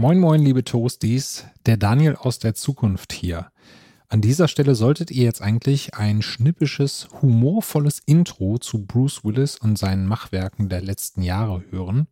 Moin 0.00 0.20
moin 0.20 0.40
liebe 0.40 0.62
Toasties, 0.62 1.44
der 1.66 1.76
Daniel 1.76 2.14
aus 2.14 2.38
der 2.38 2.54
Zukunft 2.54 3.12
hier. 3.12 3.50
An 4.06 4.20
dieser 4.20 4.46
Stelle 4.46 4.76
solltet 4.76 5.10
ihr 5.10 5.24
jetzt 5.24 5.42
eigentlich 5.42 5.96
ein 5.96 6.22
schnippisches, 6.22 7.08
humorvolles 7.20 8.00
Intro 8.06 8.58
zu 8.58 8.86
Bruce 8.86 9.24
Willis 9.24 9.56
und 9.56 9.76
seinen 9.76 10.06
Machwerken 10.06 10.68
der 10.68 10.82
letzten 10.82 11.22
Jahre 11.22 11.64
hören. 11.70 12.06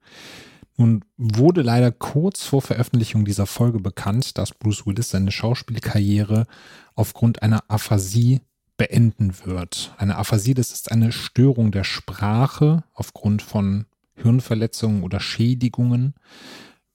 Nun 0.77 1.05
wurde 1.17 1.63
leider 1.63 1.93
kurz 1.93 2.43
vor 2.43 2.61
Veröffentlichung 2.61 3.25
dieser 3.25 3.47
Folge 3.47 3.79
bekannt, 3.79 4.37
dass 4.37 4.53
Bruce 4.53 4.85
Willis 4.85 5.11
seine 5.11 5.31
Schauspielkarriere 5.31 6.49
aufgrund 6.97 7.43
einer 7.43 7.63
Aphasie 7.69 8.41
beenden 8.77 9.33
wird. 9.45 9.95
Eine 9.97 10.17
Aphasie, 10.17 10.55
das 10.55 10.73
ist 10.73 10.91
eine 10.91 11.13
Störung 11.13 11.71
der 11.71 11.85
Sprache 11.85 12.83
aufgrund 12.95 13.43
von 13.43 13.87
Hirnverletzungen 14.17 15.05
oder 15.05 15.21
Schädigungen. 15.21 16.15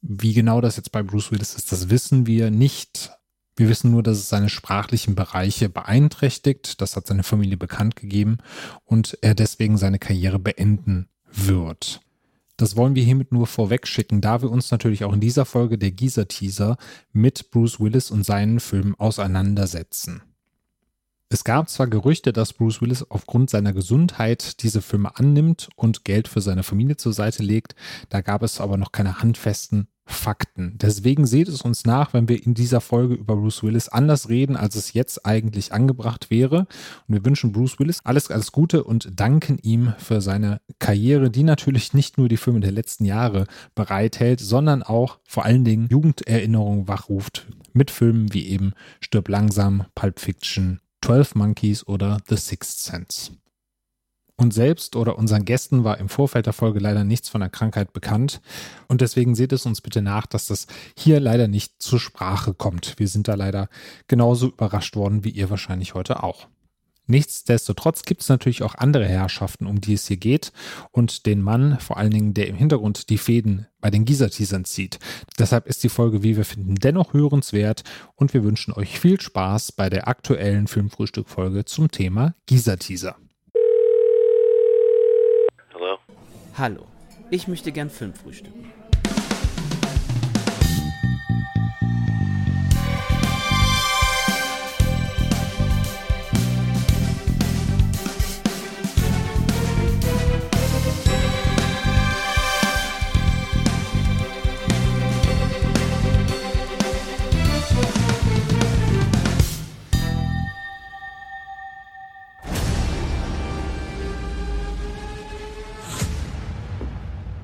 Wie 0.01 0.33
genau 0.33 0.61
das 0.61 0.77
jetzt 0.77 0.91
bei 0.91 1.03
Bruce 1.03 1.31
Willis 1.31 1.53
ist, 1.53 1.71
das 1.71 1.89
wissen 1.89 2.25
wir 2.25 2.51
nicht. 2.51 3.11
Wir 3.55 3.69
wissen 3.69 3.91
nur, 3.91 4.01
dass 4.01 4.17
es 4.17 4.29
seine 4.29 4.49
sprachlichen 4.49 5.13
Bereiche 5.13 5.69
beeinträchtigt. 5.69 6.81
Das 6.81 6.95
hat 6.95 7.05
seine 7.05 7.23
Familie 7.23 7.57
bekannt 7.57 7.95
gegeben 7.95 8.37
und 8.85 9.17
er 9.21 9.35
deswegen 9.35 9.77
seine 9.77 9.99
Karriere 9.99 10.39
beenden 10.39 11.07
wird. 11.31 12.01
Das 12.57 12.75
wollen 12.75 12.95
wir 12.95 13.03
hiermit 13.03 13.31
nur 13.31 13.47
vorweg 13.47 13.87
schicken, 13.87 14.21
da 14.21 14.41
wir 14.41 14.51
uns 14.51 14.71
natürlich 14.71 15.03
auch 15.03 15.13
in 15.13 15.19
dieser 15.19 15.45
Folge 15.45 15.77
der 15.77 15.91
Geezer-Teaser 15.91 16.77
mit 17.11 17.51
Bruce 17.51 17.79
Willis 17.79 18.11
und 18.11 18.23
seinen 18.23 18.59
Filmen 18.59 18.95
auseinandersetzen. 18.95 20.21
Es 21.33 21.45
gab 21.45 21.69
zwar 21.69 21.87
Gerüchte, 21.87 22.33
dass 22.33 22.51
Bruce 22.51 22.81
Willis 22.81 23.05
aufgrund 23.07 23.49
seiner 23.49 23.71
Gesundheit 23.71 24.61
diese 24.63 24.81
Filme 24.81 25.15
annimmt 25.15 25.69
und 25.77 26.03
Geld 26.03 26.27
für 26.27 26.41
seine 26.41 26.61
Familie 26.61 26.97
zur 26.97 27.13
Seite 27.13 27.41
legt, 27.41 27.73
da 28.09 28.19
gab 28.19 28.43
es 28.43 28.59
aber 28.59 28.75
noch 28.75 28.91
keine 28.91 29.21
handfesten 29.21 29.87
Fakten. 30.03 30.77
Deswegen 30.81 31.25
seht 31.25 31.47
es 31.47 31.61
uns 31.61 31.85
nach, 31.85 32.13
wenn 32.13 32.27
wir 32.27 32.45
in 32.45 32.53
dieser 32.53 32.81
Folge 32.81 33.13
über 33.13 33.37
Bruce 33.37 33.63
Willis 33.63 33.87
anders 33.87 34.27
reden, 34.27 34.57
als 34.57 34.75
es 34.75 34.91
jetzt 34.91 35.25
eigentlich 35.25 35.71
angebracht 35.71 36.29
wäre. 36.29 36.67
Und 37.07 37.15
wir 37.15 37.23
wünschen 37.23 37.53
Bruce 37.53 37.79
Willis 37.79 38.01
alles, 38.03 38.29
alles 38.29 38.51
Gute 38.51 38.83
und 38.83 39.17
danken 39.17 39.57
ihm 39.61 39.93
für 39.99 40.19
seine 40.19 40.59
Karriere, 40.79 41.31
die 41.31 41.43
natürlich 41.43 41.93
nicht 41.93 42.17
nur 42.17 42.27
die 42.27 42.35
Filme 42.35 42.59
der 42.59 42.73
letzten 42.73 43.05
Jahre 43.05 43.45
bereithält, 43.73 44.41
sondern 44.41 44.83
auch 44.83 45.19
vor 45.23 45.45
allen 45.45 45.63
Dingen 45.63 45.87
Jugenderinnerungen 45.87 46.89
wachruft 46.89 47.47
mit 47.71 47.89
Filmen 47.89 48.33
wie 48.33 48.47
eben 48.47 48.73
Stirb 48.99 49.29
langsam, 49.29 49.85
Pulp 49.95 50.19
Fiction 50.19 50.81
12 51.03 51.35
Monkeys 51.35 51.87
oder 51.87 52.19
The 52.27 52.37
Sixth 52.37 52.79
Sense. 52.79 53.31
Und 54.37 54.53
selbst 54.53 54.95
oder 54.95 55.19
unseren 55.19 55.45
Gästen 55.45 55.83
war 55.83 55.99
im 55.99 56.09
Vorfeld 56.09 56.47
der 56.47 56.53
Folge 56.53 56.79
leider 56.79 57.03
nichts 57.03 57.29
von 57.29 57.41
der 57.41 57.51
Krankheit 57.51 57.93
bekannt. 57.93 58.41
Und 58.87 59.01
deswegen 59.01 59.35
seht 59.35 59.53
es 59.53 59.67
uns 59.67 59.81
bitte 59.81 60.01
nach, 60.01 60.25
dass 60.25 60.47
das 60.47 60.65
hier 60.97 61.19
leider 61.19 61.47
nicht 61.47 61.81
zur 61.81 61.99
Sprache 61.99 62.55
kommt. 62.55 62.97
Wir 62.97 63.07
sind 63.07 63.27
da 63.27 63.35
leider 63.35 63.69
genauso 64.07 64.47
überrascht 64.47 64.95
worden 64.95 65.23
wie 65.23 65.29
ihr 65.29 65.51
wahrscheinlich 65.51 65.93
heute 65.93 66.23
auch. 66.23 66.47
Nichtsdestotrotz 67.07 68.03
gibt 68.03 68.21
es 68.21 68.29
natürlich 68.29 68.63
auch 68.63 68.75
andere 68.75 69.05
Herrschaften, 69.05 69.65
um 69.65 69.81
die 69.81 69.93
es 69.93 70.07
hier 70.07 70.17
geht 70.17 70.51
und 70.91 71.25
den 71.25 71.41
Mann, 71.41 71.79
vor 71.79 71.97
allen 71.97 72.11
Dingen, 72.11 72.33
der 72.33 72.47
im 72.47 72.55
Hintergrund 72.55 73.09
die 73.09 73.17
Fäden 73.17 73.67
bei 73.79 73.89
den 73.89 74.05
Gießer-Teasern 74.05 74.65
zieht. 74.65 74.99
Deshalb 75.39 75.67
ist 75.67 75.83
die 75.83 75.89
Folge, 75.89 76.23
wie 76.23 76.37
wir 76.37 76.45
finden, 76.45 76.75
dennoch 76.75 77.13
hörenswert 77.13 77.83
und 78.15 78.33
wir 78.33 78.43
wünschen 78.43 78.73
euch 78.73 78.99
viel 78.99 79.19
Spaß 79.19 79.71
bei 79.73 79.89
der 79.89 80.07
aktuellen 80.07 80.67
Filmfrühstück-Folge 80.67 81.65
zum 81.65 81.91
Thema 81.91 82.35
Gießer-Teaser. 82.45 83.15
Hallo? 85.73 85.97
Hallo, 86.57 86.87
ich 87.29 87.47
möchte 87.47 87.71
gern 87.71 87.89
Film 87.89 88.13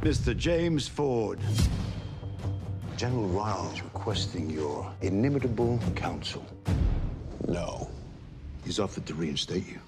Mr. 0.08 0.34
James 0.34 0.88
Ford. 0.88 1.38
General 2.96 3.28
Ryle 3.28 3.70
is 3.74 3.84
requesting 3.84 4.50
your 4.50 4.90
inimitable 5.02 5.82
counsel. 5.96 6.46
No. 7.46 7.90
He's 8.64 8.80
offered 8.80 9.06
to 9.08 9.14
reinstate 9.14 9.68
you. 9.68 9.80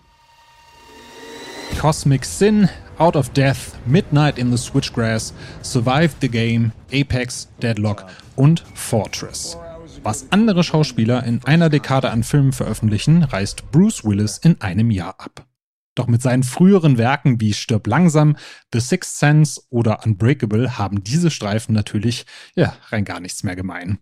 Cosmic 1.77 2.25
Sin, 2.25 2.67
Out 2.99 3.15
of 3.15 3.33
Death, 3.33 3.79
Midnight 3.87 4.37
in 4.37 4.51
the 4.51 4.57
Switchgrass, 4.57 5.31
Survive 5.61 6.19
the 6.19 6.27
Game, 6.27 6.73
Apex, 6.91 7.47
Deadlock 7.61 8.03
und 8.35 8.59
Fortress. 8.75 9.55
Was 10.03 10.25
andere 10.31 10.65
Schauspieler 10.65 11.23
in 11.23 11.39
einer 11.45 11.69
Dekade 11.69 12.09
an 12.09 12.23
Filmen 12.23 12.51
veröffentlichen, 12.51 13.23
reißt 13.23 13.71
Bruce 13.71 14.03
Willis 14.03 14.37
in 14.37 14.59
einem 14.59 14.91
Jahr 14.91 15.15
ab. 15.17 15.48
Doch 15.99 16.07
mit 16.07 16.21
seinen 16.21 16.43
früheren 16.43 16.97
Werken 16.97 17.41
wie 17.41 17.51
Stirb 17.51 17.85
langsam, 17.85 18.37
The 18.71 18.79
Sixth 18.79 19.19
Sense 19.19 19.61
oder 19.69 20.05
Unbreakable 20.05 20.77
haben 20.77 21.03
diese 21.03 21.29
Streifen 21.29 21.75
natürlich, 21.75 22.25
ja, 22.55 22.73
rein 22.87 23.03
gar 23.03 23.19
nichts 23.19 23.43
mehr 23.43 23.57
gemein. 23.57 23.99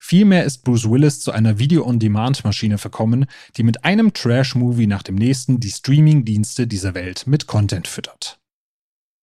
Vielmehr 0.00 0.42
ist 0.42 0.64
Bruce 0.64 0.90
Willis 0.90 1.20
zu 1.20 1.30
einer 1.30 1.60
Video-on-Demand-Maschine 1.60 2.76
verkommen, 2.76 3.26
die 3.56 3.62
mit 3.62 3.84
einem 3.84 4.12
Trash-Movie 4.12 4.88
nach 4.88 5.04
dem 5.04 5.14
nächsten 5.14 5.60
die 5.60 5.70
Streaming-Dienste 5.70 6.66
dieser 6.66 6.96
Welt 6.96 7.28
mit 7.28 7.46
Content 7.46 7.86
füttert. 7.86 8.40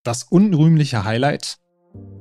Das 0.06 0.24
unrühmliche 0.24 1.04
Highlight? 1.04 1.58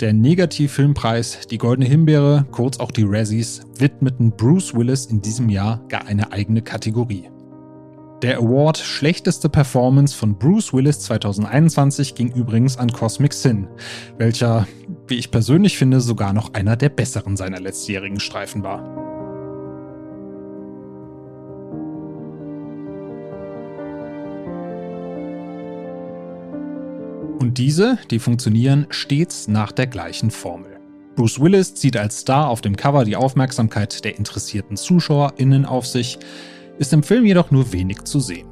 Der 0.01 0.13
Negativfilmpreis, 0.13 1.47
die 1.53 1.59
Goldene 1.59 1.89
Himbeere, 1.89 2.49
kurz 2.51 2.81
auch 2.81 2.91
die 2.91 3.05
Razzies, 3.07 3.61
widmeten 3.79 4.33
Bruce 4.33 4.75
Willis 4.75 5.07
in 5.07 5.23
diesem 5.23 5.49
Jahr 5.49 5.87
gar 5.87 6.05
eine 6.07 6.33
eigene 6.33 6.63
Kategorie. 6.63 7.31
Der 8.23 8.39
Award 8.39 8.79
Schlechteste 8.79 9.49
Performance 9.49 10.17
von 10.17 10.37
Bruce 10.37 10.75
Willis 10.75 10.99
2021 11.03 12.17
ging 12.17 12.33
übrigens 12.33 12.77
an 12.77 12.91
Cosmic 12.91 13.33
Sin, 13.33 13.69
welcher, 14.17 14.67
wie 15.07 15.15
ich 15.15 15.31
persönlich 15.31 15.79
finde, 15.79 16.01
sogar 16.01 16.33
noch 16.33 16.53
einer 16.53 16.75
der 16.75 16.89
besseren 16.89 17.37
seiner 17.37 17.61
letztjährigen 17.61 18.19
Streifen 18.19 18.65
war. 18.65 18.83
Und 27.39 27.59
diese, 27.59 27.99
die 28.11 28.19
funktionieren 28.19 28.89
stets 28.91 29.47
nach 29.47 29.71
der 29.71 29.87
gleichen 29.87 30.33
Formel. 30.33 30.81
Bruce 31.15 31.41
Willis 31.41 31.75
zieht 31.77 31.97
als 31.97 32.19
Star 32.19 32.49
auf 32.49 32.63
dem 32.63 32.75
Cover 32.75 33.05
die 33.05 33.15
Aufmerksamkeit 33.15 34.05
der 34.05 34.19
interessierten 34.19 34.77
ZuschauerInnen 34.77 35.67
auf 35.67 35.87
sich, 35.87 36.19
ist 36.79 36.93
im 36.93 37.03
Film 37.03 37.25
jedoch 37.25 37.51
nur 37.51 37.73
wenig 37.73 38.05
zu 38.05 38.21
sehen. 38.21 38.49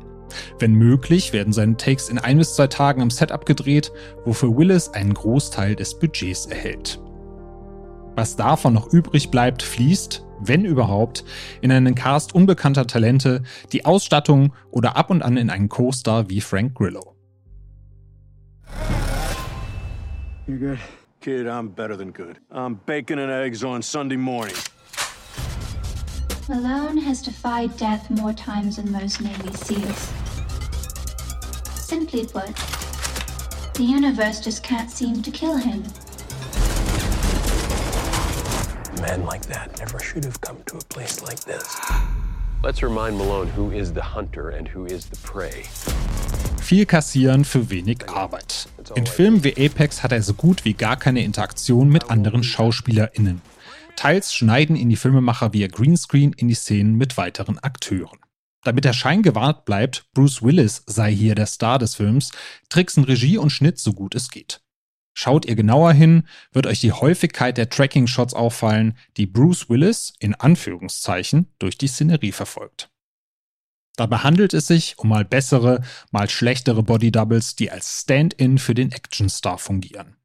Wenn 0.58 0.74
möglich, 0.74 1.32
werden 1.32 1.52
seine 1.52 1.76
Takes 1.76 2.08
in 2.08 2.18
ein 2.18 2.38
bis 2.38 2.54
zwei 2.54 2.66
Tagen 2.66 3.02
am 3.02 3.10
Set 3.10 3.32
abgedreht, 3.32 3.92
wofür 4.24 4.56
Willis 4.56 4.88
einen 4.88 5.14
Großteil 5.14 5.76
des 5.76 5.98
Budgets 5.98 6.46
erhält. 6.46 7.00
Was 8.16 8.36
davon 8.36 8.74
noch 8.74 8.92
übrig 8.92 9.30
bleibt, 9.30 9.62
fließt, 9.62 10.24
wenn 10.40 10.64
überhaupt, 10.64 11.24
in 11.60 11.70
einen 11.70 11.94
Cast 11.94 12.34
unbekannter 12.34 12.86
Talente, 12.86 13.42
die 13.72 13.84
Ausstattung 13.84 14.52
oder 14.70 14.96
ab 14.96 15.10
und 15.10 15.22
an 15.22 15.36
in 15.36 15.50
einen 15.50 15.68
Co-Star 15.68 16.28
wie 16.28 16.40
Frank 16.40 16.74
Grillo. 16.74 17.14
You 20.46 20.58
good? 20.58 20.78
Kid, 21.20 21.46
I'm 21.46 21.74
better 21.74 21.96
than 21.96 22.12
good. 22.12 22.40
I'm 22.50 22.78
bacon 22.86 23.18
and 23.18 23.30
eggs 23.30 23.64
on 23.64 23.82
Sunday 23.82 24.16
morning. 24.16 24.54
Malone 26.48 26.96
has 26.98 27.22
defied 27.22 27.76
death 27.76 28.08
more 28.08 28.32
times 28.32 28.76
than 28.76 28.92
most 28.92 29.20
Navy 29.20 29.52
SEALs. 29.52 30.12
Simply 31.74 32.24
put, 32.24 32.54
the 33.74 33.82
universe 33.82 34.38
just 34.38 34.62
can't 34.62 34.88
seem 34.88 35.22
to 35.22 35.32
kill 35.32 35.56
him. 35.56 35.82
A 38.96 39.00
man 39.00 39.24
like 39.24 39.44
that 39.46 39.76
never 39.80 39.98
should 39.98 40.24
have 40.24 40.40
come 40.40 40.58
to 40.66 40.76
a 40.76 40.84
place 40.84 41.20
like 41.20 41.40
this. 41.40 41.80
Let's 42.62 42.80
remind 42.80 43.18
Malone 43.18 43.48
who 43.48 43.72
is 43.72 43.92
the 43.92 44.02
hunter 44.02 44.50
and 44.50 44.68
who 44.68 44.86
is 44.86 45.06
the 45.06 45.16
prey. 45.16 45.64
Viel 46.62 46.86
kassieren 46.86 47.44
für 47.44 47.70
wenig 47.70 48.08
Arbeit. 48.08 48.68
In 48.94 49.06
Filmen 49.06 49.42
wie 49.42 49.56
Apex 49.56 50.04
hat 50.04 50.12
er 50.12 50.22
so 50.22 50.32
gut 50.32 50.64
wie 50.64 50.74
gar 50.74 50.96
keine 50.96 51.24
Interaktion 51.24 51.88
mit 51.88 52.08
anderen 52.08 52.44
SchauspielerInnen. 52.44 53.42
Teils 53.96 54.32
schneiden 54.34 54.76
ihn 54.76 54.88
die 54.88 54.96
Filmemacher 54.96 55.52
via 55.52 55.68
Greenscreen 55.68 56.32
in 56.34 56.48
die 56.48 56.54
Szenen 56.54 56.96
mit 56.96 57.16
weiteren 57.16 57.58
Akteuren. 57.58 58.18
Damit 58.62 58.84
der 58.84 58.92
Schein 58.92 59.22
gewahrt 59.22 59.64
bleibt, 59.64 60.06
Bruce 60.12 60.42
Willis 60.42 60.82
sei 60.86 61.12
hier 61.12 61.34
der 61.34 61.46
Star 61.46 61.78
des 61.78 61.94
Films, 61.94 62.32
tricksen 62.68 63.04
Regie 63.04 63.38
und 63.38 63.50
Schnitt 63.50 63.78
so 63.78 63.92
gut 63.92 64.14
es 64.14 64.30
geht. 64.30 64.60
Schaut 65.14 65.46
ihr 65.46 65.54
genauer 65.54 65.92
hin, 65.92 66.28
wird 66.52 66.66
euch 66.66 66.80
die 66.80 66.92
Häufigkeit 66.92 67.56
der 67.56 67.70
Tracking-Shots 67.70 68.34
auffallen, 68.34 68.98
die 69.16 69.26
Bruce 69.26 69.70
Willis 69.70 70.12
in 70.18 70.34
Anführungszeichen 70.34 71.46
durch 71.58 71.78
die 71.78 71.88
Szenerie 71.88 72.32
verfolgt. 72.32 72.90
Dabei 73.96 74.18
handelt 74.18 74.52
es 74.52 74.66
sich 74.66 74.98
um 74.98 75.08
mal 75.08 75.24
bessere, 75.24 75.82
mal 76.10 76.28
schlechtere 76.28 76.82
Body 76.82 77.10
Doubles, 77.12 77.56
die 77.56 77.70
als 77.70 78.02
Stand-in 78.02 78.58
für 78.58 78.74
den 78.74 78.92
Actionstar 78.92 79.56
fungieren. 79.56 80.15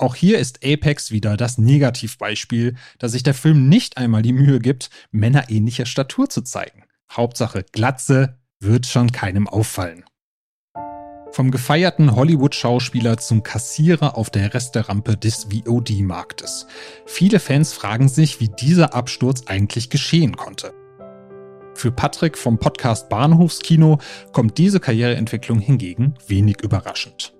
Auch 0.00 0.14
hier 0.14 0.38
ist 0.38 0.64
Apex 0.64 1.10
wieder 1.10 1.36
das 1.36 1.58
Negativbeispiel, 1.58 2.74
da 2.98 3.10
sich 3.10 3.22
der 3.22 3.34
Film 3.34 3.68
nicht 3.68 3.98
einmal 3.98 4.22
die 4.22 4.32
Mühe 4.32 4.58
gibt, 4.58 4.88
Männer 5.10 5.50
ähnlicher 5.50 5.84
Statur 5.84 6.30
zu 6.30 6.40
zeigen. 6.40 6.84
Hauptsache 7.12 7.66
Glatze 7.70 8.38
wird 8.60 8.86
schon 8.86 9.12
keinem 9.12 9.46
auffallen. 9.46 10.04
Vom 11.32 11.50
gefeierten 11.50 12.16
Hollywood-Schauspieler 12.16 13.18
zum 13.18 13.42
Kassierer 13.42 14.16
auf 14.16 14.30
der 14.30 14.54
Resterampe 14.54 15.18
des 15.18 15.48
VOD-Marktes. 15.50 16.66
Viele 17.04 17.38
Fans 17.38 17.74
fragen 17.74 18.08
sich, 18.08 18.40
wie 18.40 18.48
dieser 18.48 18.94
Absturz 18.94 19.42
eigentlich 19.48 19.90
geschehen 19.90 20.34
konnte. 20.34 20.72
Für 21.74 21.92
Patrick 21.92 22.38
vom 22.38 22.58
Podcast 22.58 23.10
Bahnhofskino 23.10 23.98
kommt 24.32 24.56
diese 24.56 24.80
Karriereentwicklung 24.80 25.58
hingegen 25.58 26.14
wenig 26.26 26.62
überraschend. 26.62 27.34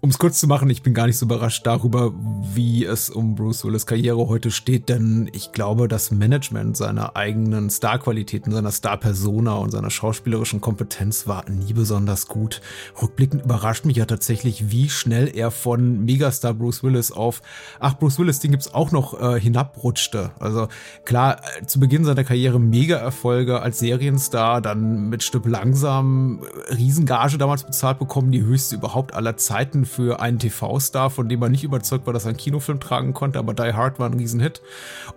Um 0.00 0.10
es 0.10 0.18
kurz 0.18 0.38
zu 0.38 0.46
machen, 0.46 0.68
ich 0.68 0.82
bin 0.82 0.92
gar 0.92 1.06
nicht 1.06 1.16
so 1.16 1.24
überrascht 1.24 1.66
darüber, 1.66 2.12
wie 2.54 2.84
es 2.84 3.08
um 3.08 3.34
Bruce 3.34 3.64
Willis 3.64 3.86
Karriere 3.86 4.28
heute 4.28 4.50
steht, 4.50 4.90
denn 4.90 5.30
ich 5.32 5.52
glaube, 5.52 5.88
das 5.88 6.10
Management 6.10 6.76
seiner 6.76 7.16
eigenen 7.16 7.70
Starqualitäten, 7.70 8.52
seiner 8.52 8.70
Star-Persona 8.70 9.54
und 9.54 9.70
seiner 9.70 9.88
schauspielerischen 9.88 10.60
Kompetenz 10.60 11.26
war 11.26 11.48
nie 11.48 11.72
besonders 11.72 12.28
gut. 12.28 12.60
Rückblickend 13.00 13.44
überrascht 13.44 13.86
mich 13.86 13.96
ja 13.96 14.04
tatsächlich, 14.04 14.70
wie 14.70 14.90
schnell 14.90 15.34
er 15.34 15.50
von 15.50 16.04
Megastar 16.04 16.52
Bruce 16.52 16.82
Willis 16.82 17.10
auf, 17.10 17.40
ach, 17.80 17.94
Bruce 17.98 18.18
Willis, 18.18 18.40
den 18.40 18.50
gibt's 18.50 18.74
auch 18.74 18.92
noch, 18.92 19.18
äh, 19.18 19.40
hinabrutschte. 19.40 20.32
Also 20.38 20.68
klar, 21.06 21.40
äh, 21.60 21.64
zu 21.64 21.80
Beginn 21.80 22.04
seiner 22.04 22.24
Karriere 22.24 22.60
Mega-Erfolge 22.60 23.62
als 23.62 23.78
Serienstar, 23.78 24.60
dann 24.60 25.08
mit 25.08 25.22
Stück 25.22 25.46
langsam 25.46 26.42
äh, 26.68 26.74
Riesengage 26.74 27.38
damals 27.38 27.64
bezahlt 27.64 27.98
bekommen, 27.98 28.32
die 28.32 28.42
höchste 28.42 28.74
überhaupt 28.74 29.14
aller 29.14 29.38
Zeiten 29.38 29.77
Zeiten 29.78 29.84
für 29.84 30.20
einen 30.20 30.38
TV-Star, 30.38 31.10
von 31.10 31.28
dem 31.28 31.40
man 31.40 31.52
nicht 31.52 31.64
überzeugt 31.64 32.06
war, 32.06 32.12
dass 32.12 32.24
er 32.24 32.30
einen 32.30 32.36
Kinofilm 32.36 32.80
tragen 32.80 33.14
konnte, 33.14 33.38
aber 33.38 33.54
Die 33.54 33.72
Hard 33.72 33.98
war 33.98 34.08
ein 34.08 34.14
Riesenhit. 34.14 34.62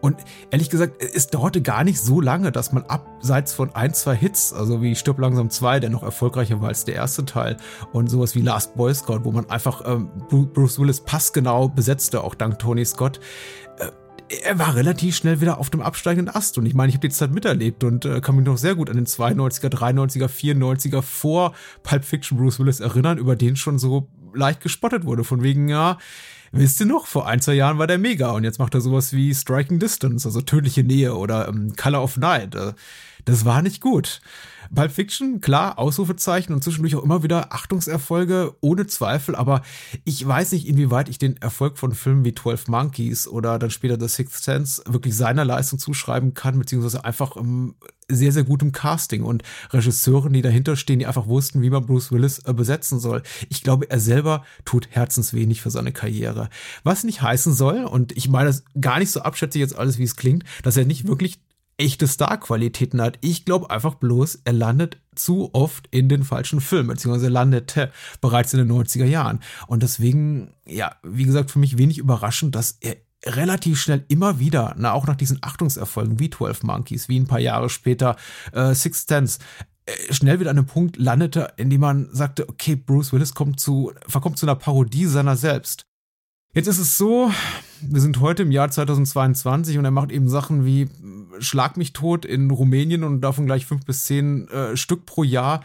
Und 0.01 0.17
ehrlich 0.49 0.69
gesagt, 0.69 1.01
es 1.01 1.27
dauerte 1.27 1.61
gar 1.61 1.83
nicht 1.83 1.99
so 1.99 2.21
lange, 2.21 2.51
dass 2.51 2.71
man 2.71 2.83
abseits 2.83 3.53
von 3.53 3.73
ein, 3.75 3.93
zwei 3.93 4.15
Hits, 4.15 4.53
also 4.53 4.81
wie 4.81 4.95
Stirb 4.95 5.19
langsam 5.19 5.49
2, 5.49 5.79
der 5.79 5.89
noch 5.89 6.03
erfolgreicher 6.03 6.61
war 6.61 6.69
als 6.69 6.85
der 6.85 6.95
erste 6.95 7.25
Teil, 7.25 7.57
und 7.93 8.09
sowas 8.09 8.35
wie 8.35 8.41
Last 8.41 8.75
Boy 8.75 8.93
Scout, 8.93 9.21
wo 9.23 9.31
man 9.31 9.49
einfach 9.49 9.81
ähm, 9.85 10.09
Bruce 10.29 10.79
Willis 10.79 11.01
passgenau 11.01 11.69
besetzte, 11.69 12.23
auch 12.23 12.35
dank 12.35 12.59
Tony 12.59 12.85
Scott, 12.85 13.19
äh, 13.79 13.87
er 14.43 14.57
war 14.59 14.75
relativ 14.75 15.15
schnell 15.15 15.41
wieder 15.41 15.57
auf 15.59 15.69
dem 15.69 15.81
absteigenden 15.81 16.33
Ast. 16.33 16.57
Und 16.57 16.65
ich 16.65 16.73
meine, 16.73 16.89
ich 16.89 16.95
habe 16.95 17.07
die 17.07 17.13
Zeit 17.13 17.31
miterlebt 17.31 17.83
und 17.83 18.05
äh, 18.05 18.21
kann 18.21 18.35
mich 18.35 18.45
noch 18.45 18.57
sehr 18.57 18.75
gut 18.75 18.89
an 18.89 18.95
den 18.95 19.05
92er, 19.05 19.69
93er, 19.69 20.27
94er 20.27 21.01
vor 21.01 21.53
Pulp 21.83 22.05
Fiction 22.05 22.37
Bruce 22.37 22.59
Willis 22.59 22.79
erinnern, 22.79 23.17
über 23.17 23.35
den 23.35 23.57
schon 23.57 23.77
so 23.77 24.07
leicht 24.33 24.61
gespottet 24.61 25.05
wurde. 25.05 25.23
Von 25.23 25.43
wegen, 25.43 25.69
ja, 25.69 25.97
wisst 26.51 26.79
ihr 26.79 26.85
noch, 26.85 27.07
vor 27.07 27.27
ein, 27.27 27.41
zwei 27.41 27.53
Jahren 27.53 27.77
war 27.77 27.87
der 27.87 27.97
mega 27.97 28.31
und 28.31 28.43
jetzt 28.43 28.59
macht 28.59 28.73
er 28.73 28.81
sowas 28.81 29.13
wie 29.13 29.33
Striking 29.33 29.79
Distance, 29.79 30.27
also 30.27 30.41
tödliche 30.41 30.83
Nähe 30.83 31.15
oder 31.15 31.47
ähm, 31.47 31.73
Color 31.75 32.03
of 32.03 32.17
Night. 32.17 32.55
Äh, 32.55 32.73
das 33.25 33.45
war 33.45 33.61
nicht 33.61 33.81
gut. 33.81 34.21
Pulp 34.73 34.91
Fiction, 34.91 35.41
klar, 35.41 35.77
Ausrufezeichen 35.77 36.53
und 36.53 36.63
zwischendurch 36.63 36.95
auch 36.95 37.03
immer 37.03 37.23
wieder 37.23 37.53
Achtungserfolge, 37.53 38.55
ohne 38.61 38.87
Zweifel, 38.87 39.35
aber 39.35 39.61
ich 40.05 40.25
weiß 40.25 40.53
nicht, 40.53 40.67
inwieweit 40.67 41.09
ich 41.09 41.17
den 41.17 41.37
Erfolg 41.37 41.77
von 41.77 41.93
Filmen 41.93 42.23
wie 42.25 42.33
12 42.33 42.67
Monkeys 42.67 43.27
oder 43.27 43.59
dann 43.59 43.69
später 43.69 43.99
The 43.99 44.07
Sixth 44.07 44.43
Sense 44.43 44.81
wirklich 44.87 45.15
seiner 45.15 45.45
Leistung 45.45 45.79
zuschreiben 45.79 46.33
kann, 46.33 46.57
beziehungsweise 46.57 47.03
einfach 47.03 47.35
um, 47.35 47.75
sehr, 48.07 48.31
sehr 48.31 48.43
gutem 48.43 48.71
Casting 48.71 49.23
und 49.23 49.43
Regisseuren, 49.71 50.33
die 50.33 50.41
dahinter 50.41 50.75
stehen, 50.75 50.99
die 50.99 51.05
einfach 51.05 51.27
wussten, 51.27 51.61
wie 51.61 51.69
man 51.69 51.85
Bruce 51.85 52.11
Willis 52.11 52.39
äh, 52.39 52.53
besetzen 52.53 52.99
soll. 52.99 53.23
Ich 53.49 53.63
glaube, 53.63 53.89
er 53.89 53.99
selber 53.99 54.43
tut 54.65 54.87
herzenswenig 54.89 55.61
für 55.61 55.71
seine 55.71 55.91
Karriere. 55.91 56.49
Was 56.83 57.03
nicht 57.03 57.21
heißen 57.21 57.53
soll, 57.53 57.85
und 57.85 58.15
ich 58.15 58.29
meine 58.29 58.47
das 58.47 58.63
gar 58.79 58.99
nicht 58.99 59.11
so 59.11 59.21
abschätzig 59.21 59.61
jetzt 59.61 59.77
alles, 59.77 59.97
wie 59.97 60.03
es 60.03 60.15
klingt, 60.15 60.43
dass 60.63 60.77
er 60.77 60.85
nicht 60.85 61.07
wirklich 61.07 61.39
echte 61.81 62.07
Star-Qualitäten 62.07 63.01
hat. 63.01 63.17
Ich 63.21 63.43
glaube 63.43 63.71
einfach 63.71 63.95
bloß, 63.95 64.41
er 64.45 64.53
landet 64.53 64.99
zu 65.15 65.49
oft 65.53 65.87
in 65.91 66.09
den 66.09 66.23
falschen 66.23 66.61
Filmen, 66.61 66.89
beziehungsweise 66.89 67.27
landete 67.27 67.91
bereits 68.21 68.53
in 68.53 68.59
den 68.59 68.71
90er 68.71 69.05
Jahren. 69.05 69.39
Und 69.67 69.83
deswegen, 69.83 70.53
ja, 70.65 70.95
wie 71.03 71.25
gesagt, 71.25 71.51
für 71.51 71.59
mich 71.59 71.77
wenig 71.77 71.97
überraschend, 71.97 72.55
dass 72.55 72.77
er 72.81 72.97
relativ 73.25 73.79
schnell 73.79 74.05
immer 74.07 74.39
wieder, 74.39 74.75
na, 74.77 74.93
auch 74.93 75.07
nach 75.07 75.15
diesen 75.15 75.39
Achtungserfolgen 75.41 76.19
wie 76.19 76.29
12 76.29 76.63
Monkeys, 76.63 77.09
wie 77.09 77.19
ein 77.19 77.27
paar 77.27 77.39
Jahre 77.39 77.69
später 77.69 78.15
äh, 78.51 78.73
Six 78.73 79.05
Sense, 79.07 79.39
äh, 79.85 80.13
schnell 80.13 80.39
wieder 80.39 80.51
an 80.51 80.57
einem 80.57 80.67
Punkt 80.67 80.97
landete, 80.97 81.53
in 81.57 81.69
dem 81.69 81.81
man 81.81 82.09
sagte, 82.11 82.47
okay, 82.47 82.75
Bruce 82.75 83.11
Willis 83.11 83.33
kommt 83.33 83.59
zu, 83.59 83.91
verkommt 84.07 84.37
zu 84.37 84.45
einer 84.45 84.55
Parodie 84.55 85.05
seiner 85.05 85.35
selbst. 85.35 85.85
Jetzt 86.53 86.67
ist 86.67 86.79
es 86.79 86.97
so, 86.97 87.31
wir 87.81 88.01
sind 88.01 88.19
heute 88.19 88.43
im 88.43 88.51
Jahr 88.51 88.69
2022 88.69 89.77
und 89.77 89.85
er 89.85 89.91
macht 89.91 90.11
eben 90.11 90.27
Sachen 90.27 90.65
wie 90.65 90.89
Schlag 91.39 91.77
mich 91.77 91.93
tot 91.93 92.25
in 92.25 92.51
Rumänien 92.51 93.05
und 93.05 93.21
davon 93.21 93.45
gleich 93.45 93.65
fünf 93.65 93.85
bis 93.85 94.03
zehn 94.03 94.49
äh, 94.49 94.75
Stück 94.75 95.05
pro 95.05 95.23
Jahr. 95.23 95.63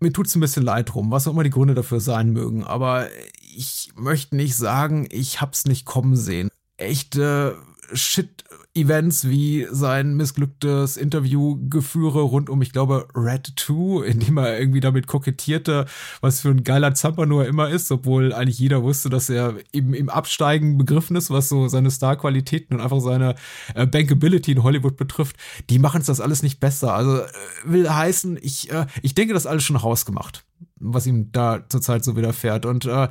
Mir 0.00 0.12
tut's 0.12 0.34
ein 0.34 0.40
bisschen 0.40 0.64
leid 0.64 0.92
drum, 0.92 1.12
was 1.12 1.28
auch 1.28 1.32
immer 1.32 1.44
die 1.44 1.50
Gründe 1.50 1.74
dafür 1.74 2.00
sein 2.00 2.32
mögen, 2.32 2.64
aber 2.64 3.06
ich 3.40 3.92
möchte 3.94 4.34
nicht 4.34 4.56
sagen, 4.56 5.06
ich 5.10 5.40
hab's 5.40 5.64
nicht 5.64 5.86
kommen 5.86 6.16
sehen. 6.16 6.48
Echte 6.76 7.56
Shit 7.92 8.42
Events 8.76 9.28
wie 9.28 9.66
sein 9.70 10.14
missglücktes 10.14 10.96
Interviewgeführe 10.96 12.20
rund 12.20 12.50
um, 12.50 12.62
ich 12.62 12.72
glaube, 12.72 13.08
Red 13.14 13.54
2, 13.56 14.06
in 14.06 14.20
dem 14.20 14.36
er 14.36 14.58
irgendwie 14.58 14.80
damit 14.80 15.06
kokettierte, 15.06 15.86
was 16.20 16.40
für 16.40 16.50
ein 16.50 16.64
geiler 16.64 16.94
Zampano 16.94 17.40
er 17.40 17.48
immer 17.48 17.70
ist, 17.70 17.90
obwohl 17.90 18.32
eigentlich 18.32 18.58
jeder 18.58 18.82
wusste, 18.82 19.08
dass 19.08 19.28
er 19.30 19.54
eben 19.72 19.94
im 19.94 20.08
Absteigen 20.08 20.78
begriffen 20.78 21.16
ist, 21.16 21.30
was 21.30 21.48
so 21.48 21.68
seine 21.68 21.90
Starqualitäten 21.90 22.76
und 22.76 22.82
einfach 22.82 23.00
seine 23.00 23.34
äh, 23.74 23.86
Bankability 23.86 24.52
in 24.52 24.62
Hollywood 24.62 24.96
betrifft. 24.96 25.36
Die 25.70 25.78
machen 25.78 26.00
es 26.00 26.06
das 26.06 26.20
alles 26.20 26.42
nicht 26.42 26.60
besser. 26.60 26.94
Also 26.94 27.18
äh, 27.18 27.26
will 27.64 27.88
heißen, 27.88 28.38
ich, 28.40 28.70
äh, 28.70 28.86
ich 29.02 29.14
denke, 29.14 29.34
das 29.34 29.46
alles 29.46 29.64
schon 29.64 29.76
rausgemacht 29.76 30.44
was 30.78 31.06
ihm 31.06 31.32
da 31.32 31.64
zurzeit 31.68 32.04
so 32.04 32.16
widerfährt. 32.16 32.66
Und 32.66 32.84
äh, 32.84 33.08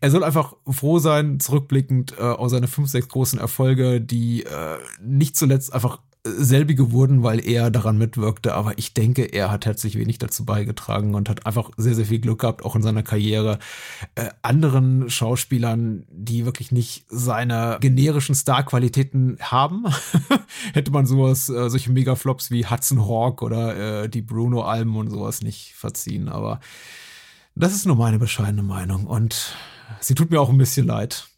er 0.00 0.10
soll 0.10 0.24
einfach 0.24 0.54
froh 0.68 0.98
sein, 0.98 1.40
zurückblickend 1.40 2.14
äh, 2.18 2.22
auf 2.22 2.50
seine 2.50 2.68
fünf, 2.68 2.88
sechs 2.88 3.08
großen 3.08 3.38
Erfolge, 3.38 4.00
die 4.00 4.44
äh, 4.44 4.78
nicht 5.00 5.36
zuletzt 5.36 5.72
einfach 5.72 6.00
selbige 6.26 6.92
wurden, 6.92 7.22
weil 7.22 7.46
er 7.46 7.70
daran 7.70 7.98
mitwirkte. 7.98 8.54
Aber 8.54 8.78
ich 8.78 8.94
denke, 8.94 9.24
er 9.24 9.50
hat 9.50 9.66
herzlich 9.66 9.96
wenig 9.96 10.18
dazu 10.18 10.44
beigetragen 10.44 11.14
und 11.14 11.28
hat 11.28 11.46
einfach 11.46 11.70
sehr, 11.76 11.94
sehr 11.94 12.06
viel 12.06 12.18
Glück 12.18 12.40
gehabt, 12.40 12.64
auch 12.64 12.76
in 12.76 12.82
seiner 12.82 13.02
Karriere. 13.02 13.58
Äh, 14.14 14.30
anderen 14.42 15.08
Schauspielern, 15.08 16.04
die 16.10 16.44
wirklich 16.44 16.72
nicht 16.72 17.04
seine 17.08 17.78
generischen 17.80 18.34
Starqualitäten 18.34 19.38
haben, 19.40 19.84
hätte 20.72 20.90
man 20.90 21.06
sowas, 21.06 21.48
äh, 21.48 21.70
solche 21.70 21.92
Megaflops 21.92 22.50
wie 22.50 22.66
Hudson 22.66 23.06
Hawk 23.06 23.42
oder 23.42 24.04
äh, 24.04 24.08
die 24.08 24.22
Bruno 24.22 24.62
Alben 24.62 24.96
und 24.96 25.10
sowas 25.10 25.42
nicht 25.42 25.74
verziehen. 25.74 26.28
Aber 26.28 26.60
das 27.56 27.74
ist 27.74 27.86
nur 27.86 27.96
meine 27.96 28.18
bescheidene 28.18 28.62
Meinung 28.62 29.06
und 29.06 29.54
sie 30.00 30.14
tut 30.14 30.30
mir 30.30 30.40
auch 30.40 30.50
ein 30.50 30.58
bisschen 30.58 30.86
leid, 30.86 31.28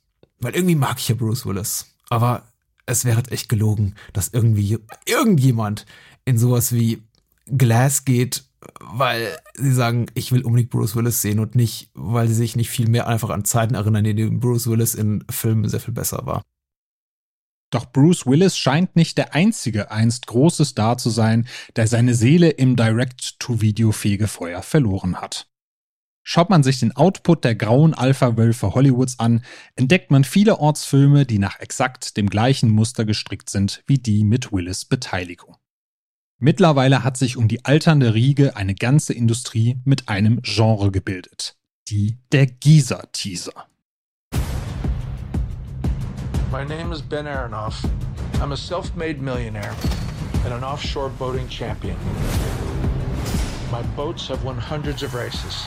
weil 0.40 0.54
irgendwie 0.54 0.74
mag 0.74 0.98
ich 0.98 1.08
ja 1.08 1.14
Bruce 1.14 1.46
Willis. 1.46 1.94
Aber 2.10 2.48
es 2.86 3.04
wäre 3.04 3.22
echt 3.30 3.48
gelogen, 3.48 3.94
dass 4.12 4.28
irgendwie 4.28 4.78
irgendjemand 5.06 5.86
in 6.24 6.38
sowas 6.38 6.72
wie 6.72 7.02
Glass 7.46 8.04
geht, 8.04 8.44
weil 8.80 9.38
sie 9.54 9.72
sagen, 9.72 10.06
ich 10.14 10.32
will 10.32 10.42
unbedingt 10.42 10.70
Bruce 10.70 10.96
Willis 10.96 11.22
sehen 11.22 11.38
und 11.38 11.54
nicht, 11.54 11.90
weil 11.94 12.26
sie 12.28 12.34
sich 12.34 12.56
nicht 12.56 12.70
viel 12.70 12.88
mehr 12.88 13.06
einfach 13.06 13.30
an 13.30 13.44
Zeiten 13.44 13.74
erinnern, 13.74 14.04
in 14.04 14.16
denen 14.16 14.40
Bruce 14.40 14.66
Willis 14.66 14.94
in 14.94 15.24
Filmen 15.30 15.68
sehr 15.68 15.80
viel 15.80 15.94
besser 15.94 16.26
war. 16.26 16.42
Doch 17.70 17.92
Bruce 17.92 18.26
Willis 18.26 18.56
scheint 18.56 18.96
nicht 18.96 19.18
der 19.18 19.34
einzige 19.34 19.90
einst 19.90 20.26
große 20.26 20.64
Star 20.64 20.96
zu 20.96 21.10
sein, 21.10 21.46
der 21.76 21.86
seine 21.86 22.14
Seele 22.14 22.48
im 22.50 22.76
Direct-to-Video-Fegefeuer 22.76 24.62
verloren 24.62 25.20
hat. 25.20 25.46
Schaut 26.30 26.50
man 26.50 26.62
sich 26.62 26.78
den 26.78 26.94
Output 26.94 27.42
der 27.42 27.54
grauen 27.54 27.94
Alpha-Wölfe 27.94 28.74
Hollywoods 28.74 29.18
an, 29.18 29.42
entdeckt 29.76 30.10
man 30.10 30.24
viele 30.24 30.58
Ortsfilme, 30.58 31.24
die 31.24 31.38
nach 31.38 31.58
exakt 31.58 32.18
dem 32.18 32.28
gleichen 32.28 32.70
Muster 32.70 33.06
gestrickt 33.06 33.48
sind 33.48 33.82
wie 33.86 33.96
die 33.96 34.24
mit 34.24 34.52
Willis 34.52 34.84
Beteiligung. 34.84 35.56
Mittlerweile 36.38 37.02
hat 37.02 37.16
sich 37.16 37.38
um 37.38 37.48
die 37.48 37.64
alternde 37.64 38.12
Riege 38.12 38.56
eine 38.56 38.74
ganze 38.74 39.14
Industrie 39.14 39.80
mit 39.86 40.10
einem 40.10 40.42
Genre 40.42 40.90
gebildet. 40.90 41.56
Die 41.88 42.18
der 42.30 42.44
Giza-Teaser. 42.44 43.64
My 46.52 46.62
name 46.62 46.92
is 46.92 47.00
Ben 47.00 47.26
Aronoff. 47.26 47.82
I'm 48.42 48.52
a 48.52 48.56
self-made 48.56 49.22
millionaire 49.22 49.74
and 50.44 50.52
an 50.52 50.62
offshore 50.62 51.08
boating 51.08 51.48
champion. 51.48 51.96
My 53.72 53.80
boats 53.96 54.28
have 54.28 54.44
won 54.44 54.58
hundreds 54.58 55.02
of 55.02 55.14
races. 55.14 55.66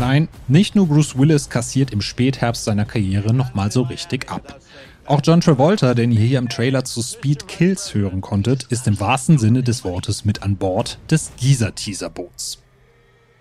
Nein, 0.00 0.28
nicht 0.48 0.74
nur 0.74 0.88
Bruce 0.88 1.16
Willis 1.16 1.50
kassiert 1.50 1.92
im 1.92 2.00
Spätherbst 2.00 2.64
seiner 2.64 2.84
Karriere 2.84 3.32
nochmal 3.32 3.70
so 3.70 3.82
richtig 3.82 4.28
ab. 4.28 4.58
Auch 5.06 5.20
John 5.22 5.40
Travolta, 5.40 5.94
den 5.94 6.10
ihr 6.10 6.20
hier 6.20 6.40
im 6.40 6.48
Trailer 6.48 6.84
zu 6.84 7.00
Speed 7.00 7.46
Kills 7.46 7.94
hören 7.94 8.20
konntet, 8.20 8.64
ist 8.64 8.88
im 8.88 8.98
wahrsten 8.98 9.38
Sinne 9.38 9.62
des 9.62 9.84
Wortes 9.84 10.24
mit 10.24 10.42
an 10.42 10.56
Bord 10.56 10.98
des 11.12 11.30
Geezer-Teaser-Boots. 11.36 12.60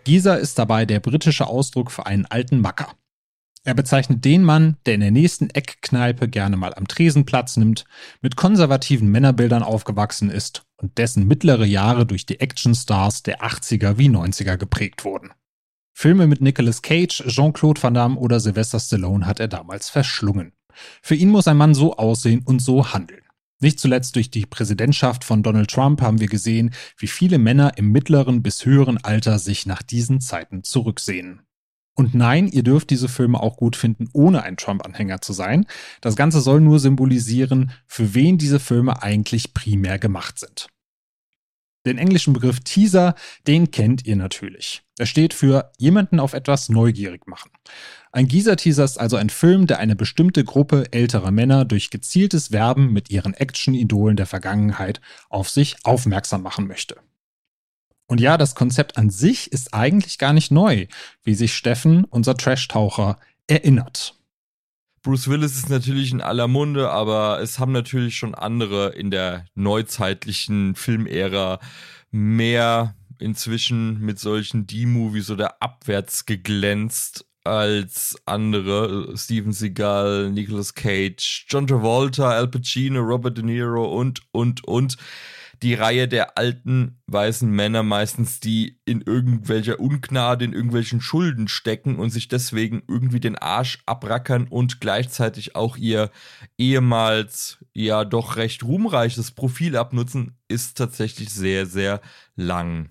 Geezer 0.03 0.37
ist 0.37 0.59
dabei 0.59 0.85
der 0.85 0.99
britische 0.99 1.47
Ausdruck 1.47 1.89
für 1.89 2.05
einen 2.05 2.27
alten 2.27 2.61
Macker. 2.61 2.89
Er 3.63 3.73
bezeichnet 3.73 4.23
den 4.23 4.43
Mann, 4.43 4.77
der 4.85 4.93
in 4.93 5.01
der 5.01 5.11
nächsten 5.11 5.49
Eckkneipe 5.49 6.27
gerne 6.29 6.55
mal 6.55 6.75
am 6.75 6.87
Tresen 6.87 7.25
Platz 7.25 7.57
nimmt, 7.57 7.85
mit 8.21 8.35
konservativen 8.35 9.09
Männerbildern 9.09 9.63
aufgewachsen 9.63 10.29
ist 10.29 10.66
und 10.77 10.97
dessen 10.97 11.27
mittlere 11.27 11.65
Jahre 11.65 12.05
durch 12.05 12.25
die 12.25 12.39
Actionstars 12.39 13.23
der 13.23 13.41
80er 13.41 13.97
wie 13.97 14.09
90er 14.09 14.57
geprägt 14.57 15.05
wurden. 15.05 15.31
Filme 15.93 16.27
mit 16.27 16.41
Nicolas 16.41 16.81
Cage, 16.83 17.23
Jean-Claude 17.27 17.81
Van 17.81 17.95
Damme 17.95 18.17
oder 18.17 18.39
Sylvester 18.39 18.79
Stallone 18.79 19.25
hat 19.25 19.39
er 19.39 19.47
damals 19.47 19.89
verschlungen. 19.89 20.53
Für 21.01 21.15
ihn 21.15 21.29
muss 21.29 21.47
ein 21.47 21.57
Mann 21.57 21.73
so 21.73 21.97
aussehen 21.97 22.43
und 22.45 22.61
so 22.61 22.93
handeln. 22.93 23.23
Nicht 23.59 23.79
zuletzt 23.79 24.15
durch 24.15 24.29
die 24.29 24.45
Präsidentschaft 24.45 25.23
von 25.23 25.41
Donald 25.41 25.71
Trump 25.71 26.01
haben 26.01 26.19
wir 26.19 26.27
gesehen, 26.27 26.75
wie 26.97 27.07
viele 27.07 27.39
Männer 27.39 27.75
im 27.77 27.91
mittleren 27.91 28.43
bis 28.43 28.65
höheren 28.65 29.03
Alter 29.03 29.39
sich 29.39 29.65
nach 29.65 29.81
diesen 29.81 30.21
Zeiten 30.21 30.63
zurücksehen. 30.63 31.46
Und 31.97 32.13
nein, 32.13 32.47
ihr 32.47 32.61
dürft 32.61 32.91
diese 32.91 33.09
Filme 33.09 33.41
auch 33.41 33.57
gut 33.57 33.75
finden, 33.75 34.07
ohne 34.13 34.43
ein 34.43 34.55
Trump-Anhänger 34.55 35.19
zu 35.19 35.33
sein. 35.33 35.65
Das 35.99 36.15
Ganze 36.15 36.41
soll 36.41 36.61
nur 36.61 36.79
symbolisieren, 36.79 37.71
für 37.87 38.13
wen 38.13 38.37
diese 38.37 38.59
Filme 38.59 39.01
eigentlich 39.01 39.55
primär 39.55 39.97
gemacht 39.97 40.37
sind. 40.37 40.67
Den 41.87 41.97
englischen 41.97 42.33
Begriff 42.33 42.59
Teaser, 42.59 43.15
den 43.47 43.71
kennt 43.71 44.05
ihr 44.05 44.15
natürlich. 44.15 44.83
Er 44.99 45.07
steht 45.07 45.33
für 45.33 45.71
jemanden 45.79 46.19
auf 46.19 46.33
etwas 46.33 46.69
neugierig 46.69 47.25
machen. 47.25 47.49
Ein 48.11 48.27
Geezer-Teaser 48.27 48.83
ist 48.83 48.99
also 48.99 49.15
ein 49.15 49.31
Film, 49.31 49.65
der 49.65 49.79
eine 49.79 49.95
bestimmte 49.95 50.43
Gruppe 50.43 50.91
älterer 50.91 51.31
Männer 51.31 51.65
durch 51.65 51.89
gezieltes 51.89 52.51
Werben 52.51 52.93
mit 52.93 53.09
ihren 53.09 53.33
Action-Idolen 53.33 54.17
der 54.17 54.27
Vergangenheit 54.27 55.01
auf 55.29 55.49
sich 55.49 55.77
aufmerksam 55.83 56.43
machen 56.43 56.67
möchte. 56.67 56.97
Und 58.07 58.21
ja, 58.21 58.37
das 58.37 58.55
Konzept 58.55 58.97
an 58.97 59.09
sich 59.09 59.51
ist 59.51 59.73
eigentlich 59.73 60.17
gar 60.17 60.33
nicht 60.33 60.49
neu, 60.49 60.87
wie 61.23 61.35
sich 61.35 61.53
Steffen, 61.53 62.05
unser 62.05 62.35
Trash-Taucher, 62.35 63.19
erinnert. 63.47 64.15
Bruce 65.03 65.29
Willis 65.29 65.55
ist 65.55 65.69
natürlich 65.69 66.11
in 66.11 66.21
aller 66.21 66.47
Munde, 66.47 66.89
aber 66.89 67.39
es 67.41 67.59
haben 67.59 67.71
natürlich 67.71 68.17
schon 68.17 68.35
andere 68.35 68.89
in 68.89 69.11
der 69.11 69.45
neuzeitlichen 69.55 70.75
Filmära 70.75 71.59
mehr 72.11 72.95
inzwischen 73.19 73.99
mit 73.99 74.19
solchen 74.19 74.67
D-Movies 74.67 75.29
oder 75.29 75.61
abwärts 75.61 76.25
geglänzt 76.25 77.25
als 77.43 78.17
andere. 78.25 79.17
Steven 79.17 79.53
Seagal, 79.53 80.31
Nicolas 80.31 80.73
Cage, 80.73 81.45
John 81.47 81.67
Travolta, 81.67 82.29
Al 82.29 82.47
Pacino, 82.47 82.99
Robert 82.99 83.37
De 83.37 83.43
Niro 83.43 83.85
und, 83.85 84.21
und, 84.31 84.63
und 84.65 84.97
die 85.63 85.73
Reihe 85.73 86.07
der 86.07 86.37
alten 86.37 86.99
weißen 87.07 87.49
Männer 87.49 87.83
meistens, 87.83 88.39
die 88.39 88.79
in 88.85 89.01
irgendwelcher 89.01 89.79
Ungnade, 89.79 90.45
in 90.45 90.53
irgendwelchen 90.53 91.01
Schulden 91.01 91.47
stecken 91.47 91.97
und 91.97 92.09
sich 92.11 92.27
deswegen 92.27 92.83
irgendwie 92.87 93.19
den 93.19 93.37
Arsch 93.37 93.79
abrackern 93.85 94.47
und 94.47 94.81
gleichzeitig 94.81 95.55
auch 95.55 95.77
ihr 95.77 96.11
ehemals 96.57 97.59
ja 97.73 98.05
doch 98.05 98.35
recht 98.35 98.63
ruhmreiches 98.63 99.31
Profil 99.31 99.75
abnutzen, 99.77 100.37
ist 100.47 100.77
tatsächlich 100.77 101.29
sehr, 101.29 101.65
sehr 101.65 102.01
lang. 102.35 102.89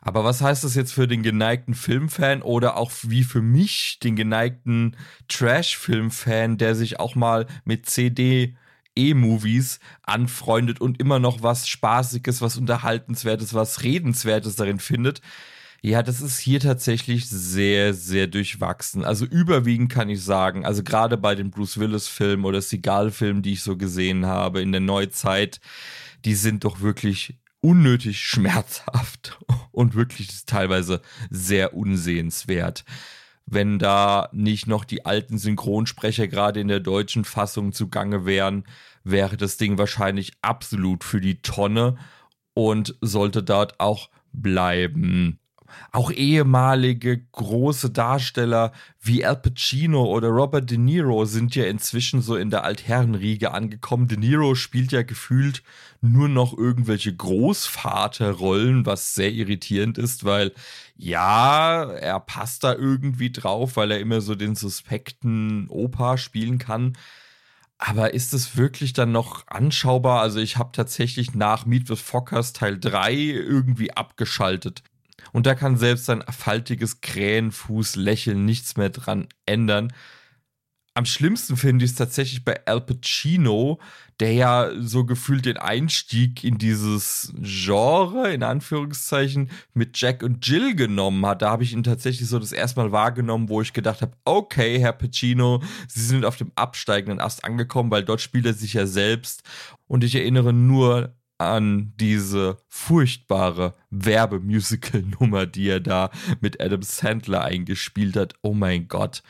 Aber 0.00 0.22
was 0.22 0.40
heißt 0.40 0.62
das 0.62 0.76
jetzt 0.76 0.92
für 0.92 1.08
den 1.08 1.24
geneigten 1.24 1.74
Filmfan 1.74 2.40
oder 2.40 2.76
auch 2.76 2.92
wie 3.02 3.24
für 3.24 3.42
mich, 3.42 3.98
den 3.98 4.14
geneigten 4.14 4.96
Trash-Filmfan, 5.26 6.58
der 6.58 6.76
sich 6.76 7.00
auch 7.00 7.16
mal 7.16 7.46
mit 7.64 7.86
CD 7.86 8.56
E-Movies 8.96 9.78
anfreundet 10.02 10.80
und 10.80 11.00
immer 11.00 11.18
noch 11.18 11.42
was 11.42 11.68
Spaßiges, 11.68 12.40
was 12.40 12.56
Unterhaltenswertes, 12.56 13.54
was 13.54 13.82
Redenswertes 13.82 14.56
darin 14.56 14.80
findet. 14.80 15.20
Ja, 15.82 16.02
das 16.02 16.20
ist 16.20 16.38
hier 16.38 16.58
tatsächlich 16.58 17.28
sehr, 17.28 17.94
sehr 17.94 18.26
durchwachsen. 18.26 19.04
Also 19.04 19.24
überwiegend 19.24 19.92
kann 19.92 20.08
ich 20.08 20.22
sagen, 20.22 20.64
also 20.64 20.82
gerade 20.82 21.16
bei 21.16 21.34
den 21.34 21.50
Bruce 21.50 21.78
Willis-Filmen 21.78 22.44
oder 22.44 22.60
Seagal-Filmen, 22.60 23.42
die 23.42 23.52
ich 23.52 23.62
so 23.62 23.76
gesehen 23.76 24.26
habe 24.26 24.62
in 24.62 24.72
der 24.72 24.80
Neuzeit, 24.80 25.60
die 26.24 26.34
sind 26.34 26.64
doch 26.64 26.80
wirklich 26.80 27.38
unnötig 27.60 28.18
schmerzhaft 28.26 29.38
und 29.70 29.94
wirklich 29.94 30.44
teilweise 30.46 31.02
sehr 31.30 31.74
unsehenswert 31.74 32.84
wenn 33.46 33.78
da 33.78 34.28
nicht 34.32 34.66
noch 34.66 34.84
die 34.84 35.06
alten 35.06 35.38
Synchronsprecher 35.38 36.26
gerade 36.26 36.60
in 36.60 36.68
der 36.68 36.80
deutschen 36.80 37.24
Fassung 37.24 37.72
zugange 37.72 38.26
wären, 38.26 38.64
wäre 39.04 39.36
das 39.36 39.56
Ding 39.56 39.78
wahrscheinlich 39.78 40.32
absolut 40.42 41.04
für 41.04 41.20
die 41.20 41.40
Tonne 41.40 41.96
und 42.54 42.96
sollte 43.00 43.44
dort 43.44 43.78
auch 43.78 44.10
bleiben. 44.32 45.38
Auch 45.92 46.10
ehemalige 46.10 47.18
große 47.32 47.90
Darsteller 47.90 48.72
wie 49.00 49.24
Al 49.24 49.36
Pacino 49.36 50.04
oder 50.04 50.28
Robert 50.28 50.70
De 50.70 50.78
Niro 50.78 51.24
sind 51.24 51.54
ja 51.54 51.64
inzwischen 51.64 52.20
so 52.22 52.36
in 52.36 52.50
der 52.50 52.64
Altherrenriege 52.64 53.52
angekommen. 53.52 54.08
De 54.08 54.18
Niro 54.18 54.54
spielt 54.54 54.92
ja 54.92 55.02
gefühlt 55.02 55.62
nur 56.00 56.28
noch 56.28 56.56
irgendwelche 56.56 57.14
Großvaterrollen, 57.14 58.86
was 58.86 59.14
sehr 59.14 59.32
irritierend 59.32 59.98
ist, 59.98 60.24
weil 60.24 60.52
ja, 60.96 61.84
er 61.84 62.20
passt 62.20 62.64
da 62.64 62.74
irgendwie 62.74 63.30
drauf, 63.30 63.76
weil 63.76 63.90
er 63.90 64.00
immer 64.00 64.20
so 64.20 64.34
den 64.34 64.54
suspekten 64.54 65.68
Opa 65.68 66.16
spielen 66.18 66.58
kann. 66.58 66.96
Aber 67.78 68.14
ist 68.14 68.32
es 68.32 68.56
wirklich 68.56 68.94
dann 68.94 69.12
noch 69.12 69.46
anschaubar? 69.48 70.20
Also 70.22 70.40
ich 70.40 70.56
habe 70.56 70.70
tatsächlich 70.72 71.34
nach 71.34 71.66
Meet 71.66 71.90
with 71.90 72.00
Fockers 72.00 72.52
Teil 72.54 72.78
3 72.78 73.14
irgendwie 73.14 73.92
abgeschaltet. 73.92 74.82
Und 75.36 75.44
da 75.44 75.54
kann 75.54 75.76
selbst 75.76 76.06
sein 76.06 76.24
faltiges 76.30 77.02
Krähenfuß-Lächeln 77.02 78.46
nichts 78.46 78.78
mehr 78.78 78.88
dran 78.88 79.26
ändern. 79.44 79.92
Am 80.94 81.04
schlimmsten 81.04 81.58
finde 81.58 81.84
ich 81.84 81.90
es 81.90 81.96
tatsächlich 81.98 82.42
bei 82.42 82.64
Al 82.64 82.80
Pacino, 82.80 83.78
der 84.18 84.32
ja 84.32 84.70
so 84.80 85.04
gefühlt 85.04 85.44
den 85.44 85.58
Einstieg 85.58 86.42
in 86.42 86.56
dieses 86.56 87.34
Genre, 87.36 88.32
in 88.32 88.42
Anführungszeichen, 88.42 89.50
mit 89.74 90.00
Jack 90.00 90.22
und 90.22 90.46
Jill 90.46 90.74
genommen 90.74 91.26
hat. 91.26 91.42
Da 91.42 91.50
habe 91.50 91.64
ich 91.64 91.74
ihn 91.74 91.82
tatsächlich 91.82 92.30
so 92.30 92.38
das 92.38 92.52
erste 92.52 92.80
Mal 92.80 92.92
wahrgenommen, 92.92 93.50
wo 93.50 93.60
ich 93.60 93.74
gedacht 93.74 94.00
habe, 94.00 94.16
okay, 94.24 94.78
Herr 94.78 94.94
Pacino, 94.94 95.62
Sie 95.86 96.00
sind 96.00 96.24
auf 96.24 96.38
dem 96.38 96.50
absteigenden 96.54 97.20
Ast 97.20 97.44
angekommen, 97.44 97.90
weil 97.90 98.04
dort 98.04 98.22
spielt 98.22 98.46
er 98.46 98.54
sich 98.54 98.72
ja 98.72 98.86
selbst. 98.86 99.42
Und 99.86 100.02
ich 100.02 100.14
erinnere 100.14 100.54
nur 100.54 101.14
an 101.38 101.92
diese 101.96 102.58
furchtbare 102.68 103.74
Werbemusical-Nummer, 103.90 105.46
die 105.46 105.68
er 105.68 105.80
da 105.80 106.10
mit 106.40 106.60
Adam 106.60 106.82
Sandler 106.82 107.44
eingespielt 107.44 108.16
hat. 108.16 108.34
Oh 108.42 108.54
mein 108.54 108.88
Gott. 108.88 109.22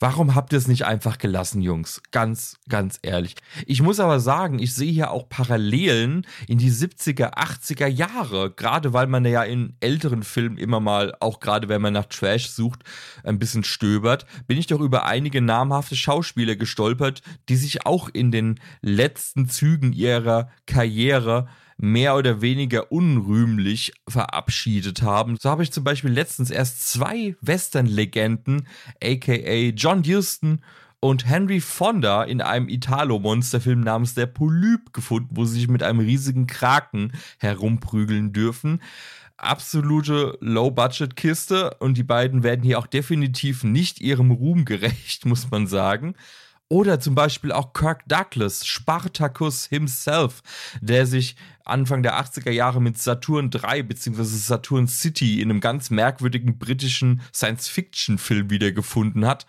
Warum 0.00 0.34
habt 0.34 0.52
ihr 0.52 0.58
es 0.58 0.68
nicht 0.68 0.84
einfach 0.84 1.18
gelassen, 1.18 1.60
Jungs? 1.60 2.02
Ganz, 2.12 2.56
ganz 2.68 2.98
ehrlich. 3.02 3.34
Ich 3.66 3.82
muss 3.82 3.98
aber 3.98 4.20
sagen, 4.20 4.60
ich 4.60 4.74
sehe 4.74 4.92
hier 4.92 5.10
auch 5.10 5.28
Parallelen 5.28 6.26
in 6.46 6.58
die 6.58 6.70
70er, 6.70 7.34
80er 7.34 7.88
Jahre. 7.88 8.52
Gerade 8.52 8.92
weil 8.92 9.08
man 9.08 9.24
ja 9.24 9.42
in 9.42 9.76
älteren 9.80 10.22
Filmen 10.22 10.56
immer 10.56 10.78
mal, 10.78 11.14
auch 11.18 11.40
gerade 11.40 11.68
wenn 11.68 11.82
man 11.82 11.94
nach 11.94 12.06
Trash 12.06 12.48
sucht, 12.48 12.84
ein 13.24 13.40
bisschen 13.40 13.64
stöbert, 13.64 14.26
bin 14.46 14.58
ich 14.58 14.68
doch 14.68 14.80
über 14.80 15.04
einige 15.04 15.40
namhafte 15.40 15.96
Schauspieler 15.96 16.54
gestolpert, 16.54 17.22
die 17.48 17.56
sich 17.56 17.84
auch 17.84 18.08
in 18.08 18.30
den 18.30 18.60
letzten 18.82 19.48
Zügen 19.48 19.92
ihrer 19.92 20.50
Karriere 20.66 21.48
mehr 21.78 22.16
oder 22.16 22.42
weniger 22.42 22.92
unrühmlich 22.92 23.92
verabschiedet 24.08 25.02
haben. 25.02 25.36
So 25.40 25.48
habe 25.48 25.62
ich 25.62 25.72
zum 25.72 25.84
Beispiel 25.84 26.10
letztens 26.10 26.50
erst 26.50 26.88
zwei 26.88 27.36
Western-Legenden, 27.40 28.66
aka 29.02 29.72
John 29.74 30.02
Huston 30.04 30.60
und 31.00 31.26
Henry 31.26 31.60
Fonda 31.60 32.24
in 32.24 32.40
einem 32.40 32.68
Italo-Monsterfilm 32.68 33.80
namens 33.80 34.14
Der 34.14 34.26
Polyp 34.26 34.92
gefunden, 34.92 35.30
wo 35.36 35.44
sie 35.44 35.60
sich 35.60 35.68
mit 35.68 35.84
einem 35.84 36.00
riesigen 36.00 36.48
Kraken 36.48 37.12
herumprügeln 37.38 38.32
dürfen. 38.32 38.82
Absolute 39.36 40.36
Low-Budget-Kiste 40.40 41.74
und 41.78 41.96
die 41.96 42.02
beiden 42.02 42.42
werden 42.42 42.64
hier 42.64 42.80
auch 42.80 42.88
definitiv 42.88 43.62
nicht 43.62 44.00
ihrem 44.00 44.32
Ruhm 44.32 44.64
gerecht, 44.64 45.24
muss 45.26 45.48
man 45.50 45.68
sagen. 45.68 46.14
Oder 46.70 47.00
zum 47.00 47.14
Beispiel 47.14 47.50
auch 47.50 47.72
Kirk 47.72 48.06
Douglas, 48.08 48.66
Spartacus 48.66 49.66
himself, 49.66 50.42
der 50.82 51.06
sich 51.06 51.36
Anfang 51.64 52.02
der 52.02 52.20
80er 52.20 52.50
Jahre 52.50 52.82
mit 52.82 52.98
Saturn 52.98 53.50
3 53.50 53.82
bzw. 53.82 54.22
Saturn 54.22 54.86
City 54.86 55.40
in 55.40 55.50
einem 55.50 55.60
ganz 55.60 55.88
merkwürdigen 55.88 56.58
britischen 56.58 57.22
Science-Fiction-Film 57.34 58.50
wiedergefunden 58.50 59.26
hat. 59.26 59.46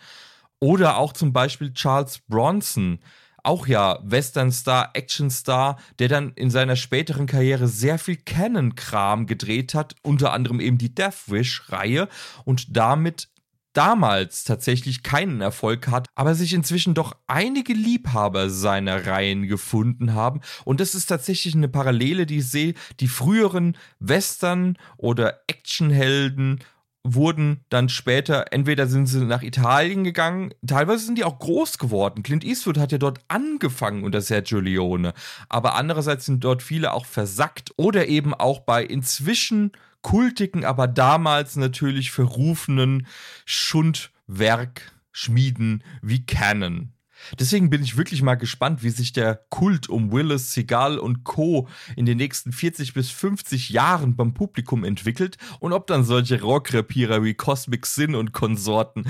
Oder 0.60 0.98
auch 0.98 1.12
zum 1.12 1.34
Beispiel 1.34 1.74
Charles 1.74 2.20
Bronson, 2.20 3.00
auch 3.44 3.68
ja 3.68 4.00
Western-Star, 4.04 4.92
Action-Star, 4.94 5.78
der 6.00 6.08
dann 6.08 6.32
in 6.36 6.50
seiner 6.50 6.78
späteren 6.78 7.26
Karriere 7.26 7.68
sehr 7.68 8.00
viel 8.00 8.18
Canon-Kram 8.18 9.26
gedreht 9.26 9.74
hat, 9.74 9.96
unter 10.04 10.32
anderem 10.32 10.60
eben 10.62 10.78
die 10.78 10.94
Death 10.94 11.28
Wish-Reihe 11.28 12.08
und 12.46 12.78
damit 12.78 13.28
damals 13.74 14.44
tatsächlich 14.44 15.04
keinen 15.04 15.42
Erfolg 15.42 15.88
hat, 15.88 16.08
aber 16.16 16.36
sich 16.36 16.54
inzwischen 16.54 16.94
doch 16.94 17.16
einige 17.28 17.74
Liebhaber 17.74 18.50
seiner 18.50 19.06
Reihen 19.08 19.48
gefunden 19.48 20.14
haben. 20.14 20.42
Und 20.66 20.80
das 20.80 20.96
ist 20.96 21.08
tatsächlich 21.08 21.56
eine 21.56 21.70
Parallele, 21.70 22.26
die 22.26 22.40
ich 22.40 22.50
sehe. 22.50 22.74
Die 23.00 23.08
früheren 23.08 23.78
Western- 24.00 24.78
oder 24.98 25.42
Actionhelden 25.48 26.60
wurden 27.04 27.64
dann 27.70 27.90
später, 27.90 28.52
entweder 28.52 28.88
sind 28.88 29.08
sie 29.08 29.24
nach 29.24 29.42
Italien 29.42 30.04
gegangen, 30.04 30.54
teilweise 30.66 31.06
sind 31.06 31.18
die 31.18 31.24
auch 31.24 31.40
groß 31.40 31.78
geworden. 31.78 32.24
Clint 32.24 32.44
Eastwood 32.44 32.78
hat 32.78 32.92
ja 32.92 32.98
dort 32.98 33.20
angefangen 33.30 34.04
unter 34.04 34.22
Sergio 34.22 34.60
Leone, 34.60 35.14
aber 35.48 35.76
andererseits 35.76 36.26
sind 36.26 36.44
dort 36.44 36.62
viele 36.62 36.92
auch 36.94 37.06
versackt 37.06 37.72
oder 37.78 38.08
eben 38.08 38.34
auch 38.34 38.60
bei 38.60 38.84
inzwischen 38.84 39.72
kultigen, 40.02 40.66
aber 40.66 40.88
damals 40.88 41.56
natürlich 41.56 42.12
verrufenen 42.12 43.08
Schundwerkschmieden 43.46 45.84
wie 46.02 46.26
Canon. 46.26 46.92
Deswegen 47.38 47.70
bin 47.70 47.84
ich 47.84 47.98
wirklich 47.98 48.22
mal 48.22 48.36
gespannt, 48.36 48.84
wie 48.84 48.90
sich 48.90 49.14
der 49.14 49.36
Kult 49.50 49.90
um 49.90 50.12
Willis, 50.12 50.54
Seagal 50.54 50.98
und 50.98 51.24
Co. 51.24 51.68
in 51.96 52.06
den 52.06 52.18
nächsten 52.18 52.52
40 52.52 52.94
bis 52.94 53.12
50 53.12 53.70
Jahren 53.70 54.16
beim 54.16 54.34
Publikum 54.34 54.84
entwickelt 54.84 55.38
und 55.60 55.74
ob 55.74 55.88
dann 55.88 56.04
solche 56.04 56.42
Rockrepierer 56.42 57.24
wie 57.24 57.34
Cosmic 57.34 57.86
Sin 57.86 58.16
und 58.16 58.32
Konsorten 58.32 59.06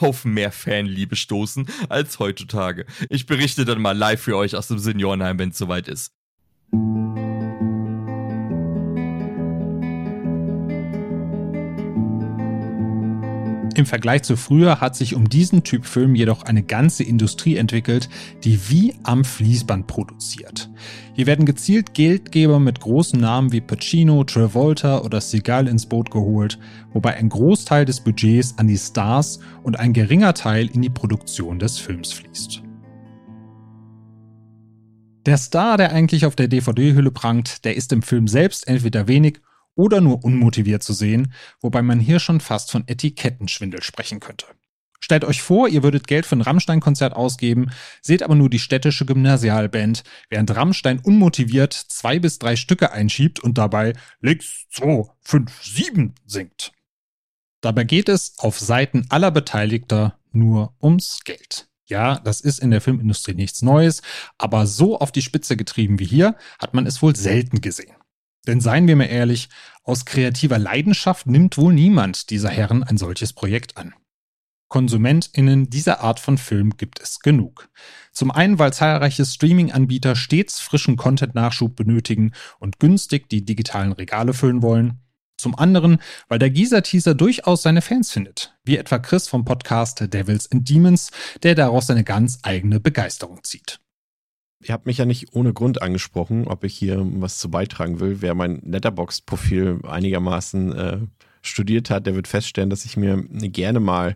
auf 0.00 0.24
mehr 0.24 0.52
Fanliebe 0.52 1.16
stoßen 1.16 1.66
als 1.88 2.18
heutzutage. 2.18 2.86
Ich 3.08 3.26
berichte 3.26 3.64
dann 3.64 3.80
mal 3.80 3.96
live 3.96 4.20
für 4.20 4.36
euch 4.36 4.56
aus 4.56 4.68
dem 4.68 4.78
Seniorenheim, 4.78 5.38
wenn 5.38 5.50
es 5.50 5.58
soweit 5.58 5.88
ist. 5.88 6.12
Im 13.76 13.86
Vergleich 13.86 14.22
zu 14.22 14.36
früher 14.36 14.80
hat 14.80 14.94
sich 14.94 15.16
um 15.16 15.28
diesen 15.28 15.64
Typ 15.64 15.84
Film 15.84 16.14
jedoch 16.14 16.42
eine 16.44 16.62
ganze 16.62 17.02
Industrie 17.02 17.56
entwickelt, 17.56 18.08
die 18.44 18.70
wie 18.70 18.94
am 19.02 19.24
Fließband 19.24 19.88
produziert. 19.88 20.70
Hier 21.14 21.26
werden 21.26 21.44
gezielt 21.44 21.92
Geldgeber 21.92 22.60
mit 22.60 22.78
großen 22.78 23.18
Namen 23.18 23.50
wie 23.50 23.60
Pacino, 23.60 24.22
Travolta 24.22 25.00
oder 25.00 25.20
Seagal 25.20 25.66
ins 25.66 25.86
Boot 25.86 26.12
geholt, 26.12 26.58
wobei 26.92 27.16
ein 27.16 27.28
Großteil 27.28 27.84
des 27.84 28.00
Budgets 28.00 28.56
an 28.58 28.68
die 28.68 28.78
Stars 28.78 29.40
und 29.64 29.78
ein 29.78 29.92
geringer 29.92 30.34
Teil 30.34 30.68
in 30.72 30.80
die 30.80 30.90
Produktion 30.90 31.58
des 31.58 31.78
Films 31.78 32.12
fließt. 32.12 32.62
Der 35.26 35.38
Star, 35.38 35.78
der 35.78 35.90
eigentlich 35.90 36.26
auf 36.26 36.36
der 36.36 36.48
DVD-Hülle 36.48 37.10
prangt, 37.10 37.64
der 37.64 37.76
ist 37.76 37.92
im 37.92 38.02
Film 38.02 38.28
selbst 38.28 38.68
entweder 38.68 39.08
wenig 39.08 39.40
oder 39.74 40.00
nur 40.00 40.24
unmotiviert 40.24 40.82
zu 40.82 40.92
sehen, 40.92 41.32
wobei 41.60 41.82
man 41.82 42.00
hier 42.00 42.20
schon 42.20 42.40
fast 42.40 42.70
von 42.70 42.84
Etikettenschwindel 42.86 43.82
sprechen 43.82 44.20
könnte. 44.20 44.46
Stellt 45.04 45.26
euch 45.26 45.42
vor, 45.42 45.68
ihr 45.68 45.82
würdet 45.82 46.06
Geld 46.06 46.24
für 46.24 46.34
ein 46.34 46.40
Rammstein-Konzert 46.40 47.12
ausgeben, 47.12 47.70
seht 48.00 48.22
aber 48.22 48.34
nur 48.34 48.48
die 48.48 48.58
städtische 48.58 49.04
Gymnasialband, 49.04 50.02
während 50.30 50.56
Rammstein 50.56 50.98
unmotiviert 50.98 51.74
zwei 51.74 52.18
bis 52.18 52.38
drei 52.38 52.56
Stücke 52.56 52.90
einschiebt 52.90 53.38
und 53.38 53.58
dabei 53.58 53.92
Lix 54.22 54.64
2, 54.70 55.04
5, 55.20 55.62
7 55.62 56.14
singt. 56.24 56.72
Dabei 57.60 57.84
geht 57.84 58.08
es 58.08 58.38
auf 58.38 58.58
Seiten 58.58 59.04
aller 59.10 59.30
Beteiligter 59.30 60.18
nur 60.32 60.74
ums 60.82 61.20
Geld. 61.24 61.68
Ja, 61.86 62.18
das 62.20 62.40
ist 62.40 62.60
in 62.60 62.70
der 62.70 62.80
Filmindustrie 62.80 63.34
nichts 63.34 63.60
Neues, 63.60 64.00
aber 64.38 64.66
so 64.66 64.98
auf 64.98 65.12
die 65.12 65.20
Spitze 65.20 65.54
getrieben 65.56 65.98
wie 65.98 66.06
hier 66.06 66.34
hat 66.58 66.72
man 66.72 66.86
es 66.86 67.02
wohl 67.02 67.14
selten 67.14 67.60
gesehen. 67.60 67.94
Denn 68.46 68.60
seien 68.60 68.86
wir 68.86 68.96
mal 68.96 69.04
ehrlich, 69.04 69.48
aus 69.82 70.04
kreativer 70.04 70.58
Leidenschaft 70.58 71.26
nimmt 71.26 71.56
wohl 71.58 71.72
niemand 71.72 72.30
dieser 72.30 72.50
Herren 72.50 72.82
ein 72.82 72.98
solches 72.98 73.32
Projekt 73.32 73.76
an. 73.76 73.94
KonsumentInnen 74.68 75.70
dieser 75.70 76.00
Art 76.00 76.18
von 76.18 76.36
Film 76.36 76.76
gibt 76.76 77.00
es 77.00 77.20
genug. 77.20 77.68
Zum 78.12 78.30
einen, 78.30 78.58
weil 78.58 78.72
zahlreiche 78.72 79.24
Streaming-Anbieter 79.24 80.16
stets 80.16 80.60
frischen 80.60 80.96
Content-Nachschub 80.96 81.76
benötigen 81.76 82.32
und 82.58 82.80
günstig 82.80 83.28
die 83.28 83.44
digitalen 83.44 83.92
Regale 83.92 84.34
füllen 84.34 84.62
wollen. 84.62 85.00
Zum 85.36 85.56
anderen, 85.58 85.98
weil 86.28 86.38
der 86.38 86.50
Gießer-Teaser 86.50 87.14
durchaus 87.14 87.62
seine 87.62 87.82
Fans 87.82 88.10
findet, 88.10 88.56
wie 88.64 88.76
etwa 88.76 88.98
Chris 88.98 89.28
vom 89.28 89.44
Podcast 89.44 90.00
Devils 90.12 90.50
and 90.50 90.68
Demons, 90.68 91.10
der 91.42 91.54
daraus 91.54 91.86
seine 91.86 92.04
ganz 92.04 92.38
eigene 92.42 92.80
Begeisterung 92.80 93.44
zieht 93.44 93.80
ihr 94.64 94.72
habt 94.72 94.86
mich 94.86 94.98
ja 94.98 95.04
nicht 95.04 95.34
ohne 95.34 95.52
Grund 95.52 95.82
angesprochen, 95.82 96.46
ob 96.48 96.64
ich 96.64 96.74
hier 96.74 97.00
was 97.16 97.38
zu 97.38 97.50
beitragen 97.50 98.00
will. 98.00 98.20
Wer 98.20 98.34
mein 98.34 98.60
Letterbox-Profil 98.64 99.80
einigermaßen 99.86 100.72
äh, 100.72 100.98
studiert 101.42 101.90
hat, 101.90 102.06
der 102.06 102.14
wird 102.14 102.28
feststellen, 102.28 102.70
dass 102.70 102.84
ich 102.84 102.96
mir 102.96 103.22
gerne 103.28 103.80
mal 103.80 104.14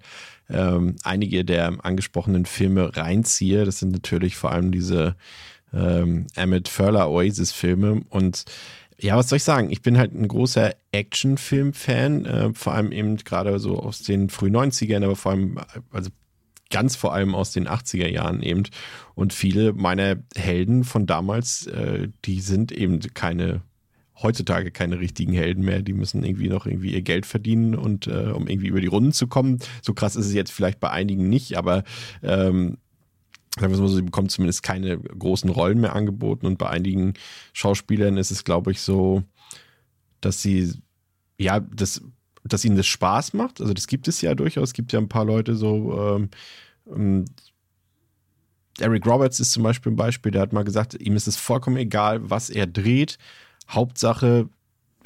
ähm, 0.49 0.97
einige 1.05 1.45
der 1.45 1.85
angesprochenen 1.85 2.47
Filme 2.47 2.97
reinziehe. 2.97 3.65
Das 3.65 3.79
sind 3.79 3.93
natürlich 3.93 4.37
vor 4.37 4.51
allem 4.51 4.73
diese 4.73 5.17
ähm, 5.73 6.27
Emmett 6.35 6.69
Furler 6.69 7.11
Oasis-Filme 7.11 8.03
und 8.09 8.45
ja, 9.01 9.17
was 9.17 9.29
soll 9.29 9.37
ich 9.37 9.45
sagen? 9.45 9.71
Ich 9.71 9.83
bin 9.83 9.97
halt 9.97 10.13
ein 10.13 10.27
großer 10.27 10.75
Actionfilm-Fan, 10.91 12.25
äh, 12.25 12.55
vor 12.55 12.75
allem 12.75 12.91
eben 12.91 13.17
gerade 13.19 13.61
so 13.61 13.79
aus 13.79 14.03
den 14.03 14.29
frühen 14.29 14.57
90ern, 14.57 15.05
aber 15.05 15.15
vor 15.15 15.33
allem, 15.33 15.61
also 15.93 16.11
ganz 16.71 16.97
vor 16.97 17.15
allem 17.15 17.35
aus 17.35 17.53
den 17.53 17.69
80er 17.69 18.09
Jahren 18.09 18.43
eben. 18.43 18.65
Und 19.15 19.33
viele 19.33 19.73
meiner 19.73 20.17
Helden 20.37 20.85
von 20.85 21.07
damals, 21.07 21.67
äh, 21.67 22.09
die 22.25 22.41
sind 22.41 22.73
eben 22.73 23.01
keine 23.15 23.63
heutzutage 24.23 24.71
keine 24.71 24.99
richtigen 24.99 25.33
Helden 25.33 25.65
mehr. 25.65 25.83
Die 25.83 25.93
müssen 25.93 26.25
irgendwie 26.25 26.49
noch 26.49 26.67
irgendwie 26.67 26.93
ihr 26.93 27.03
Geld 27.03 27.27
verdienen 27.27 27.75
und 27.75 28.07
äh, 28.07 28.33
um 28.35 28.49
irgendwie 28.49 28.69
über 28.69 28.81
die 28.81 28.87
Runden 28.89 29.13
zu 29.13 29.27
kommen. 29.27 29.59
So 29.83 29.95
krass 29.95 30.17
ist 30.17 30.27
es 30.27 30.35
jetzt 30.35 30.53
vielleicht 30.53 30.81
bei 30.81 30.91
einigen 30.91 31.29
nicht, 31.29 31.57
aber 31.57 31.85
ähm, 32.23 32.79
sagen 33.55 33.73
wir 33.73 33.81
mal 33.81 33.89
so, 33.89 33.95
sie 33.95 34.03
bekommen 34.03 34.29
zumindest 34.29 34.63
keine 34.63 34.99
großen 34.99 35.51
Rollen 35.51 35.81
mehr 35.81 35.95
angeboten 35.95 36.47
und 36.47 36.59
bei 36.59 36.69
einigen 36.69 37.15
Schauspielern 37.53 38.17
ist 38.17 38.31
es, 38.31 38.45
glaube 38.45 38.73
ich, 38.73 38.81
so, 38.81 39.23
dass 40.21 40.43
sie 40.43 40.75
ja 41.39 41.61
das 41.61 42.03
dass 42.53 42.65
ihnen 42.65 42.77
das 42.77 42.87
Spaß 42.87 43.35
macht. 43.35 43.61
Also 43.61 43.75
das 43.75 43.87
gibt 43.87 44.09
es 44.09 44.21
ja 44.21 44.35
durchaus. 44.35 44.71
Es 44.71 44.75
gibt 44.75 44.93
ja 44.93 44.99
ein 44.99 45.09
paar 45.09 45.25
Leute 45.25 45.55
so. 45.57 46.17
Ähm, 46.17 46.29
ähm, 46.93 47.25
Eric 48.81 49.07
Roberts 49.07 49.41
ist 49.41 49.53
zum 49.53 49.63
Beispiel 49.65 49.93
ein 49.93 49.97
Beispiel, 49.97 50.31
der 50.33 50.43
hat 50.43 50.53
mal 50.53 50.65
gesagt, 50.65 50.95
ihm 50.95 51.17
ist 51.17 51.27
es 51.27 51.37
vollkommen 51.37 51.77
egal, 51.77 52.31
was 52.31 52.49
er 52.49 52.67
dreht. 52.67 53.19
Hauptsache, 53.69 54.49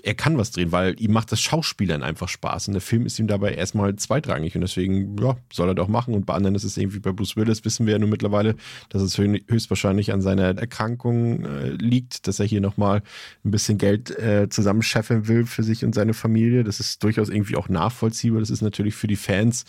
er 0.03 0.15
kann 0.15 0.37
was 0.37 0.51
drehen, 0.51 0.73
weil 0.73 1.01
ihm 1.01 1.13
macht 1.13 1.31
das 1.31 1.41
Schauspielern 1.41 2.03
einfach 2.03 2.29
Spaß. 2.29 2.69
Und 2.69 2.75
der 2.75 2.81
Film 2.81 3.07
ist 3.07 3.19
ihm 3.19 3.29
dabei 3.29 3.55
erstmal 3.55 3.95
zweitrangig. 3.97 4.55
Und 4.55 4.63
deswegen, 4.63 5.17
ja, 5.19 5.37
soll 5.53 5.69
er 5.69 5.75
doch 5.75 5.89
machen. 5.89 6.15
Und 6.15 6.27
bei 6.27 6.35
anderen 6.35 6.57
ist 6.57 6.65
es 6.65 6.77
irgendwie 6.77 6.99
bei 6.99 7.13
Bruce 7.13 7.37
Willis, 7.37 7.65
wissen 7.65 7.87
wir 7.87 7.93
ja 7.93 7.99
nur 7.99 8.09
mittlerweile, 8.09 8.57
dass 8.89 9.03
es 9.03 9.17
höchstwahrscheinlich 9.17 10.13
an 10.13 10.21
seiner 10.21 10.59
Erkrankung 10.59 11.45
äh, 11.45 11.71
liegt, 11.71 12.27
dass 12.27 12.41
er 12.41 12.47
hier 12.47 12.61
nochmal 12.61 13.03
ein 13.45 13.51
bisschen 13.51 13.79
Geld 13.79 14.11
äh, 14.19 14.49
zusammenscheffeln 14.49 15.29
will 15.29 15.47
für 15.47 15.63
sich 15.63 15.85
und 15.85 15.95
seine 15.95 16.15
Familie. 16.15 16.65
Das 16.65 16.81
ist 16.81 17.03
durchaus 17.05 17.29
irgendwie 17.29 17.57
auch 17.57 17.69
nachvollziehbar. 17.69 18.41
Das 18.41 18.51
ist 18.51 18.63
natürlich 18.63 18.95
für 18.95 19.07
die 19.07 19.17
Fans 19.17 19.65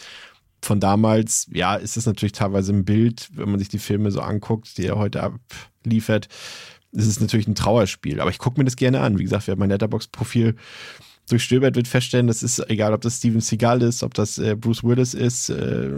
von 0.64 0.80
damals, 0.80 1.48
ja, 1.52 1.76
ist 1.76 1.98
es 1.98 2.06
natürlich 2.06 2.32
teilweise 2.32 2.74
ein 2.74 2.86
Bild, 2.86 3.30
wenn 3.34 3.50
man 3.50 3.60
sich 3.60 3.70
die 3.70 3.80
Filme 3.80 4.12
so 4.12 4.22
anguckt, 4.22 4.78
die 4.78 4.86
er 4.86 4.98
heute 4.98 5.22
abliefert 5.22 6.30
es 6.96 7.08
ist 7.08 7.22
natürlich 7.22 7.48
ein 7.48 7.56
Trauerspiel, 7.56 8.20
aber 8.20 8.30
ich 8.30 8.38
gucke 8.38 8.60
mir 8.60 8.66
das 8.66 8.76
gerne 8.76 9.02
an. 9.02 9.18
Wie 9.18 9.24
gesagt, 9.24 9.48
wer 9.48 9.56
mein 9.56 9.70
Letterbox-Profil 9.70 10.56
durchstöbert, 11.30 11.76
wird 11.76 11.88
feststellen, 11.88 12.28
das 12.28 12.44
ist 12.44 12.60
egal, 12.70 12.94
ob 12.94 13.02
das 13.02 13.18
Steven 13.18 13.40
Seagal 13.40 13.82
ist, 13.82 14.04
ob 14.04 14.14
das 14.14 14.38
äh, 14.38 14.56
Bruce 14.56 14.84
Willis 14.84 15.14
ist, 15.14 15.50
äh, 15.50 15.92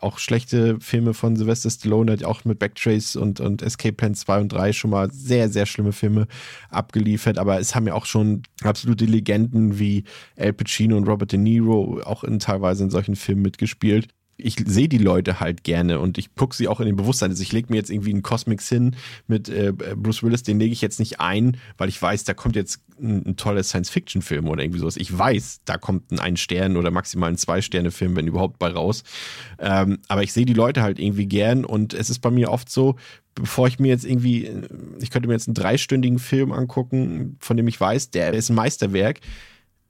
auch 0.00 0.18
schlechte 0.18 0.78
Filme 0.80 1.14
von 1.14 1.36
Sylvester 1.36 1.70
Stallone, 1.70 2.12
hat 2.12 2.24
auch 2.24 2.44
mit 2.44 2.58
Backtrace 2.58 3.14
und, 3.14 3.38
und 3.38 3.62
Escape 3.62 3.92
Plan 3.92 4.14
2 4.14 4.40
und 4.40 4.52
3 4.52 4.72
schon 4.72 4.90
mal 4.90 5.10
sehr, 5.12 5.48
sehr 5.48 5.66
schlimme 5.66 5.92
Filme 5.92 6.26
abgeliefert, 6.68 7.38
aber 7.38 7.60
es 7.60 7.76
haben 7.76 7.86
ja 7.86 7.94
auch 7.94 8.06
schon 8.06 8.42
absolute 8.62 9.04
Legenden 9.04 9.78
wie 9.78 10.02
Al 10.36 10.52
Pacino 10.52 10.96
und 10.96 11.06
Robert 11.06 11.30
De 11.30 11.38
Niro 11.38 12.00
auch 12.04 12.24
in, 12.24 12.40
teilweise 12.40 12.82
in 12.82 12.90
solchen 12.90 13.14
Filmen 13.14 13.42
mitgespielt 13.42 14.08
ich 14.44 14.56
sehe 14.66 14.88
die 14.88 14.98
Leute 14.98 15.40
halt 15.40 15.64
gerne 15.64 16.00
und 16.00 16.18
ich 16.18 16.34
gucke 16.34 16.56
sie 16.56 16.68
auch 16.68 16.80
in 16.80 16.86
den 16.86 16.96
Bewusstsein. 16.96 17.30
Also 17.30 17.42
ich 17.42 17.52
lege 17.52 17.68
mir 17.70 17.76
jetzt 17.76 17.90
irgendwie 17.90 18.10
einen 18.10 18.22
Cosmic 18.22 18.60
Sin 18.60 18.96
mit 19.26 19.48
äh, 19.48 19.72
Bruce 19.72 20.22
Willis, 20.22 20.42
den 20.42 20.58
lege 20.58 20.72
ich 20.72 20.80
jetzt 20.80 20.98
nicht 20.98 21.20
ein, 21.20 21.56
weil 21.78 21.88
ich 21.88 22.00
weiß, 22.00 22.24
da 22.24 22.34
kommt 22.34 22.56
jetzt 22.56 22.80
ein, 23.00 23.26
ein 23.26 23.36
toller 23.36 23.62
Science-Fiction-Film 23.62 24.48
oder 24.48 24.62
irgendwie 24.62 24.80
sowas. 24.80 24.96
Ich 24.96 25.16
weiß, 25.16 25.60
da 25.64 25.78
kommt 25.78 26.10
ein 26.10 26.18
Ein-Stern- 26.18 26.76
oder 26.76 26.90
maximal 26.90 27.30
ein 27.30 27.36
Zwei-Sterne-Film, 27.36 28.16
wenn 28.16 28.26
überhaupt 28.26 28.58
bei 28.58 28.68
raus. 28.68 29.02
Ähm, 29.58 29.98
aber 30.08 30.22
ich 30.22 30.32
sehe 30.32 30.46
die 30.46 30.54
Leute 30.54 30.82
halt 30.82 30.98
irgendwie 30.98 31.26
gern 31.26 31.64
und 31.64 31.94
es 31.94 32.10
ist 32.10 32.20
bei 32.20 32.30
mir 32.30 32.50
oft 32.50 32.70
so, 32.70 32.96
bevor 33.34 33.68
ich 33.68 33.78
mir 33.78 33.88
jetzt 33.88 34.04
irgendwie, 34.04 34.50
ich 35.00 35.10
könnte 35.10 35.28
mir 35.28 35.34
jetzt 35.34 35.48
einen 35.48 35.54
dreistündigen 35.54 36.18
Film 36.18 36.52
angucken, 36.52 37.36
von 37.40 37.56
dem 37.56 37.68
ich 37.68 37.80
weiß, 37.80 38.10
der 38.10 38.32
ist 38.34 38.50
ein 38.50 38.56
Meisterwerk 38.56 39.20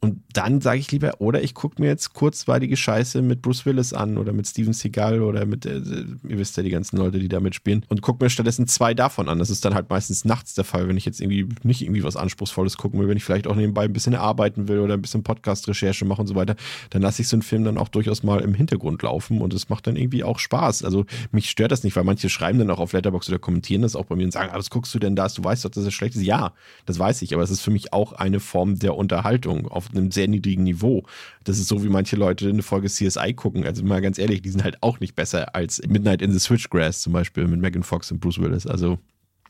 Und 0.02 0.22
dann 0.32 0.62
sage 0.62 0.80
ich 0.80 0.90
lieber, 0.92 1.20
oder 1.20 1.42
ich 1.42 1.54
gucke 1.54 1.80
mir 1.80 1.88
jetzt 1.88 2.14
kurzweilige 2.14 2.74
Scheiße 2.74 3.20
mit 3.20 3.42
Bruce 3.42 3.66
Willis 3.66 3.92
an 3.92 4.16
oder 4.16 4.32
mit 4.32 4.46
Steven 4.46 4.72
Seagal 4.72 5.20
oder 5.20 5.44
mit, 5.44 5.66
äh, 5.66 5.76
ihr 6.26 6.38
wisst 6.38 6.56
ja, 6.56 6.62
die 6.62 6.70
ganzen 6.70 6.96
Leute, 6.96 7.18
die 7.18 7.28
da 7.28 7.38
mitspielen 7.38 7.84
und 7.90 8.00
gucke 8.00 8.24
mir 8.24 8.30
stattdessen 8.30 8.66
zwei 8.66 8.94
davon 8.94 9.28
an. 9.28 9.38
Das 9.38 9.50
ist 9.50 9.62
dann 9.62 9.74
halt 9.74 9.90
meistens 9.90 10.24
nachts 10.24 10.54
der 10.54 10.64
Fall, 10.64 10.88
wenn 10.88 10.96
ich 10.96 11.04
jetzt 11.04 11.20
irgendwie 11.20 11.46
nicht 11.64 11.82
irgendwie 11.82 12.02
was 12.02 12.16
Anspruchsvolles 12.16 12.78
gucken 12.78 12.98
will, 12.98 13.08
wenn 13.08 13.18
ich 13.18 13.24
vielleicht 13.24 13.46
auch 13.46 13.54
nebenbei 13.54 13.84
ein 13.84 13.92
bisschen 13.92 14.14
arbeiten 14.14 14.68
will 14.68 14.78
oder 14.78 14.94
ein 14.94 15.02
bisschen 15.02 15.22
Podcast-Recherche 15.22 16.06
machen 16.06 16.22
und 16.22 16.28
so 16.28 16.34
weiter, 16.34 16.56
dann 16.88 17.02
lasse 17.02 17.20
ich 17.20 17.28
so 17.28 17.36
einen 17.36 17.42
Film 17.42 17.64
dann 17.64 17.76
auch 17.76 17.88
durchaus 17.88 18.22
mal 18.22 18.40
im 18.40 18.54
Hintergrund 18.54 19.02
laufen 19.02 19.42
und 19.42 19.52
es 19.52 19.68
macht 19.68 19.86
dann 19.86 19.96
irgendwie 19.96 20.24
auch 20.24 20.38
Spaß. 20.38 20.82
Also 20.82 21.04
mich 21.30 21.50
stört 21.50 21.72
das 21.72 21.84
nicht, 21.84 21.94
weil 21.94 22.04
manche 22.04 22.30
schreiben 22.30 22.58
dann 22.58 22.70
auch 22.70 22.80
auf 22.80 22.94
Letterbox 22.94 23.28
oder 23.28 23.38
kommentieren 23.38 23.82
das 23.82 23.96
auch 23.96 24.06
bei 24.06 24.16
mir 24.16 24.24
und 24.24 24.32
sagen, 24.32 24.48
ah, 24.50 24.56
was 24.56 24.70
guckst 24.70 24.94
du 24.94 24.98
denn 24.98 25.14
da? 25.14 25.28
Du 25.28 25.44
weißt 25.44 25.66
doch, 25.66 25.70
dass 25.70 25.84
es 25.84 25.92
schlecht 25.92 26.16
ist. 26.16 26.22
Ja, 26.22 26.54
das 26.86 26.98
weiß 26.98 27.20
ich, 27.20 27.34
aber 27.34 27.42
es 27.42 27.50
ist 27.50 27.60
für 27.60 27.70
mich 27.70 27.92
auch 27.92 28.14
eine 28.14 28.40
Form 28.40 28.78
der 28.78 28.96
Unterhaltung 28.96 29.68
auf 29.68 29.89
einem 29.92 30.11
sehr 30.11 30.29
niedrigen 30.29 30.64
Niveau. 30.64 31.05
Das 31.44 31.59
ist 31.59 31.68
so, 31.68 31.83
wie 31.83 31.88
manche 31.88 32.16
Leute 32.16 32.48
eine 32.48 32.62
Folge 32.62 32.88
CSI 32.88 33.35
gucken. 33.35 33.64
Also 33.64 33.85
mal 33.85 34.00
ganz 34.00 34.18
ehrlich, 34.18 34.42
die 34.42 34.50
sind 34.50 34.64
halt 34.64 34.83
auch 34.83 35.00
nicht 35.00 35.14
besser 35.14 35.55
als 35.55 35.81
Midnight 35.87 36.22
in 36.22 36.33
the 36.33 36.38
Switchgrass 36.38 37.03
zum 37.03 37.12
Beispiel 37.12 37.46
mit 37.46 37.61
Megan 37.61 37.83
Fox 37.83 38.11
und 38.11 38.20
Bruce 38.20 38.40
Willis. 38.40 38.66
Also 38.66 38.98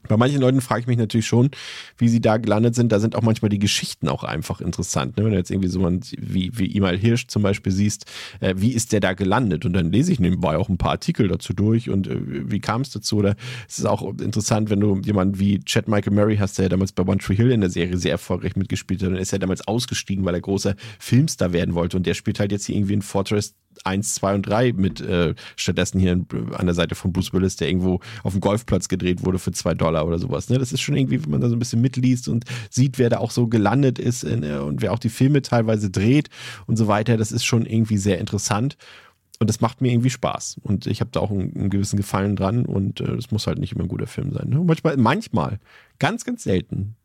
bei 0.08 0.16
manchen 0.16 0.40
Leuten 0.40 0.60
frage 0.60 0.82
ich 0.82 0.86
mich 0.86 0.98
natürlich 0.98 1.26
schon, 1.26 1.50
wie 1.98 2.08
sie 2.08 2.20
da 2.20 2.36
gelandet 2.36 2.74
sind. 2.74 2.92
Da 2.92 3.00
sind 3.00 3.16
auch 3.16 3.22
manchmal 3.22 3.48
die 3.48 3.58
Geschichten 3.58 4.08
auch 4.08 4.24
einfach 4.24 4.60
interessant. 4.60 5.16
Ne? 5.16 5.24
Wenn 5.24 5.32
du 5.32 5.38
jetzt 5.38 5.50
irgendwie 5.50 5.68
so 5.68 5.78
jemand 5.78 6.12
wie, 6.18 6.50
wie 6.54 6.66
Imal 6.76 6.96
Hirsch 6.96 7.26
zum 7.28 7.42
Beispiel 7.42 7.72
siehst, 7.72 8.06
äh, 8.40 8.54
wie 8.56 8.72
ist 8.72 8.92
der 8.92 9.00
da 9.00 9.12
gelandet? 9.12 9.64
Und 9.64 9.72
dann 9.72 9.92
lese 9.92 10.12
ich 10.12 10.20
nebenbei 10.20 10.56
auch 10.56 10.68
ein 10.68 10.78
paar 10.78 10.92
Artikel 10.92 11.28
dazu 11.28 11.52
durch 11.52 11.90
und 11.90 12.08
äh, 12.08 12.18
wie 12.50 12.60
kam 12.60 12.80
es 12.80 12.90
dazu? 12.90 13.18
Oder 13.18 13.36
es 13.68 13.78
ist 13.78 13.84
auch 13.84 14.02
interessant, 14.18 14.70
wenn 14.70 14.80
du 14.80 15.00
jemanden 15.04 15.38
wie 15.38 15.60
Chad 15.60 15.88
Michael 15.88 16.14
Murray 16.14 16.36
hast, 16.36 16.58
der 16.58 16.68
damals 16.68 16.92
bei 16.92 17.02
One 17.04 17.18
Tree 17.18 17.36
Hill 17.36 17.50
in 17.50 17.60
der 17.60 17.70
Serie 17.70 17.96
sehr 17.96 18.12
erfolgreich 18.12 18.56
mitgespielt 18.56 19.02
hat. 19.02 19.10
Und 19.10 19.16
ist 19.16 19.32
ja 19.32 19.38
damals 19.38 19.66
ausgestiegen, 19.66 20.24
weil 20.24 20.34
er 20.34 20.40
großer 20.40 20.74
Filmstar 20.98 21.52
werden 21.52 21.74
wollte. 21.74 21.96
Und 21.96 22.06
der 22.06 22.14
spielt 22.14 22.40
halt 22.40 22.52
jetzt 22.52 22.66
hier 22.66 22.76
irgendwie 22.76 22.94
in 22.94 23.02
Fortress 23.02 23.54
1, 23.84 24.14
2 24.14 24.34
und 24.34 24.42
3 24.42 24.72
mit 24.72 25.00
äh, 25.00 25.34
stattdessen 25.56 26.00
hier 26.00 26.12
an 26.12 26.66
der 26.66 26.74
Seite 26.74 26.94
von 26.94 27.12
Bruce 27.12 27.32
Willis, 27.32 27.56
der 27.56 27.68
irgendwo 27.68 28.00
auf 28.22 28.32
dem 28.32 28.40
Golfplatz 28.40 28.88
gedreht 28.88 29.24
wurde 29.24 29.38
für 29.38 29.52
2 29.52 29.74
Dollar 29.74 30.06
oder 30.06 30.18
sowas. 30.18 30.48
Ne? 30.48 30.58
Das 30.58 30.72
ist 30.72 30.80
schon 30.80 30.96
irgendwie, 30.96 31.22
wenn 31.22 31.30
man 31.30 31.40
da 31.40 31.48
so 31.48 31.56
ein 31.56 31.58
bisschen 31.58 31.80
mitliest 31.80 32.28
und 32.28 32.44
sieht, 32.70 32.98
wer 32.98 33.10
da 33.10 33.18
auch 33.18 33.30
so 33.30 33.46
gelandet 33.46 33.98
ist 33.98 34.24
in, 34.24 34.42
äh, 34.42 34.58
und 34.58 34.82
wer 34.82 34.92
auch 34.92 34.98
die 34.98 35.08
Filme 35.08 35.42
teilweise 35.42 35.90
dreht 35.90 36.28
und 36.66 36.76
so 36.76 36.88
weiter, 36.88 37.16
das 37.16 37.32
ist 37.32 37.44
schon 37.44 37.66
irgendwie 37.66 37.98
sehr 37.98 38.18
interessant. 38.18 38.76
Und 39.38 39.48
das 39.48 39.62
macht 39.62 39.80
mir 39.80 39.90
irgendwie 39.90 40.10
Spaß. 40.10 40.58
Und 40.62 40.86
ich 40.86 41.00
habe 41.00 41.10
da 41.12 41.20
auch 41.20 41.30
einen, 41.30 41.56
einen, 41.56 41.70
gewissen 41.70 41.96
Gefallen 41.96 42.36
dran. 42.36 42.66
Und 42.66 43.00
das 43.00 43.24
äh, 43.24 43.28
muss 43.30 43.46
halt 43.46 43.58
nicht 43.58 43.72
immer 43.72 43.84
ein 43.84 43.88
guter 43.88 44.06
Film 44.06 44.32
sein. 44.32 44.50
Ne? 44.50 44.62
Manchmal, 44.62 44.98
manchmal, 44.98 45.60
ganz, 45.98 46.24
ganz 46.26 46.42
selten, 46.42 46.96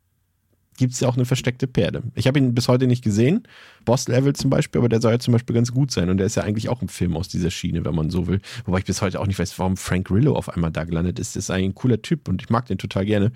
gibt 0.77 0.93
es 0.93 0.99
ja 0.99 1.07
auch 1.07 1.15
eine 1.15 1.25
versteckte 1.25 1.67
Perle. 1.67 2.03
Ich 2.15 2.27
habe 2.27 2.39
ihn 2.39 2.53
bis 2.53 2.67
heute 2.67 2.87
nicht 2.87 3.03
gesehen, 3.03 3.47
Boss 3.85 4.07
Level 4.07 4.33
zum 4.33 4.49
Beispiel, 4.49 4.79
aber 4.79 4.89
der 4.89 5.01
soll 5.01 5.13
ja 5.13 5.19
zum 5.19 5.31
Beispiel 5.31 5.55
ganz 5.55 5.71
gut 5.71 5.91
sein 5.91 6.09
und 6.09 6.17
der 6.17 6.25
ist 6.25 6.35
ja 6.35 6.43
eigentlich 6.43 6.69
auch 6.69 6.81
ein 6.81 6.89
Film 6.89 7.15
aus 7.15 7.27
dieser 7.27 7.51
Schiene, 7.51 7.85
wenn 7.85 7.95
man 7.95 8.09
so 8.09 8.27
will. 8.27 8.41
Wobei 8.65 8.79
ich 8.79 8.85
bis 8.85 9.01
heute 9.01 9.19
auch 9.19 9.27
nicht 9.27 9.39
weiß, 9.39 9.57
warum 9.59 9.77
Frank 9.77 10.07
Grillo 10.07 10.35
auf 10.35 10.49
einmal 10.49 10.71
da 10.71 10.83
gelandet 10.83 11.19
ist. 11.19 11.35
Das 11.35 11.45
ist 11.45 11.49
eigentlich 11.49 11.69
ein 11.69 11.75
cooler 11.75 12.01
Typ 12.01 12.27
und 12.27 12.41
ich 12.41 12.49
mag 12.49 12.65
den 12.65 12.77
total 12.77 13.05
gerne. 13.05 13.31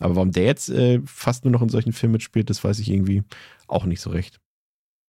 Aber 0.00 0.16
warum 0.16 0.32
der 0.32 0.44
jetzt 0.44 0.68
äh, 0.70 1.00
fast 1.04 1.44
nur 1.44 1.52
noch 1.52 1.62
in 1.62 1.68
solchen 1.68 1.92
Filmen 1.92 2.12
mitspielt, 2.12 2.50
das 2.50 2.62
weiß 2.62 2.78
ich 2.78 2.90
irgendwie 2.90 3.22
auch 3.68 3.84
nicht 3.84 4.00
so 4.00 4.10
recht. 4.10 4.38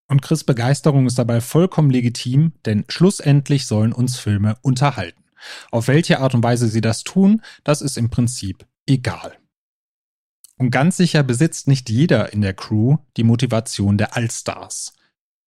Und 0.08 0.22
Chris 0.22 0.44
Begeisterung 0.44 1.08
ist 1.08 1.18
dabei 1.18 1.42
vollkommen 1.42 1.90
legitim, 1.90 2.54
denn 2.66 2.86
schlussendlich 2.88 3.66
sollen 3.66 3.94
uns 3.94 4.18
Filme 4.18 4.58
unterhalten. 4.62 5.24
Auf 5.72 5.88
welche 5.88 6.20
Art 6.20 6.36
und 6.36 6.44
Weise 6.44 6.68
sie 6.68 6.82
das 6.82 7.04
tun, 7.04 7.42
das 7.64 7.82
ist 7.82 7.98
im 7.98 8.10
Prinzip 8.10 8.66
egal. 8.86 9.34
Und 10.58 10.72
ganz 10.72 10.98
sicher 10.98 11.24
besitzt 11.24 11.68
nicht 11.68 11.90
jeder 11.90 12.34
in 12.34 12.42
der 12.42 12.54
Crew 12.54 12.98
die 13.18 13.24
Motivation 13.24 13.98
der 13.98 14.16
Allstars. 14.16 14.94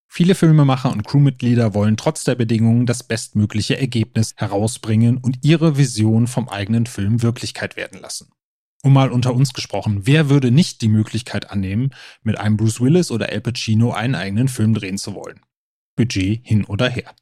Viele 0.09 0.35
Filmemacher 0.35 0.91
und 0.91 1.07
Crewmitglieder 1.07 1.75
wollen 1.75 1.97
trotz 1.97 2.25
der 2.25 2.35
Bedingungen 2.35 2.87
das 2.87 3.03
bestmögliche 3.03 3.79
Ergebnis 3.79 4.35
herausbringen 4.37 5.19
und 5.19 5.39
ihre 5.43 5.77
Vision 5.77 6.27
vom 6.27 6.49
eigenen 6.49 6.87
Film 6.87 7.23
Wirklichkeit 7.23 7.77
werden 7.77 8.01
lassen. 8.01 8.31
Um 8.83 8.93
mal 8.93 9.11
unter 9.11 9.35
uns 9.35 9.53
gesprochen, 9.53 10.07
wer 10.07 10.31
würde 10.31 10.51
nicht 10.51 10.81
die 10.81 10.89
Möglichkeit 10.89 11.51
annehmen, 11.51 11.91
mit 12.23 12.39
einem 12.39 12.57
Bruce 12.57 12.81
Willis 12.81 13.11
oder 13.11 13.29
Al 13.29 13.41
Pacino 13.41 13.93
einen 13.93 14.15
eigenen 14.15 14.49
Film 14.49 14.75
drehen 14.75 14.97
zu 14.97 15.15
wollen? 15.15 15.41
Budget 15.97 16.47
hin 16.47 16.65
oder 16.65 16.89
her. 16.89 17.15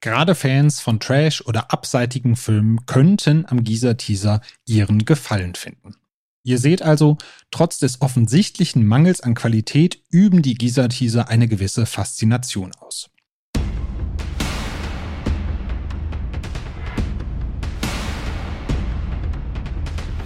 Gerade 0.00 0.34
Fans 0.34 0.80
von 0.80 1.00
Trash 1.00 1.42
oder 1.42 1.72
abseitigen 1.72 2.36
Filmen 2.36 2.86
könnten 2.86 3.46
am 3.46 3.64
Gießer-Teaser 3.64 4.40
ihren 4.66 5.04
Gefallen 5.04 5.54
finden. 5.54 5.96
Ihr 6.42 6.58
seht 6.58 6.80
also, 6.80 7.18
trotz 7.50 7.78
des 7.78 8.00
offensichtlichen 8.00 8.86
Mangels 8.86 9.20
an 9.20 9.34
Qualität 9.34 10.02
üben 10.10 10.40
die 10.40 10.54
Gisa-Teaser 10.54 11.28
eine 11.28 11.48
gewisse 11.48 11.84
Faszination 11.84 12.72
aus. 12.80 13.10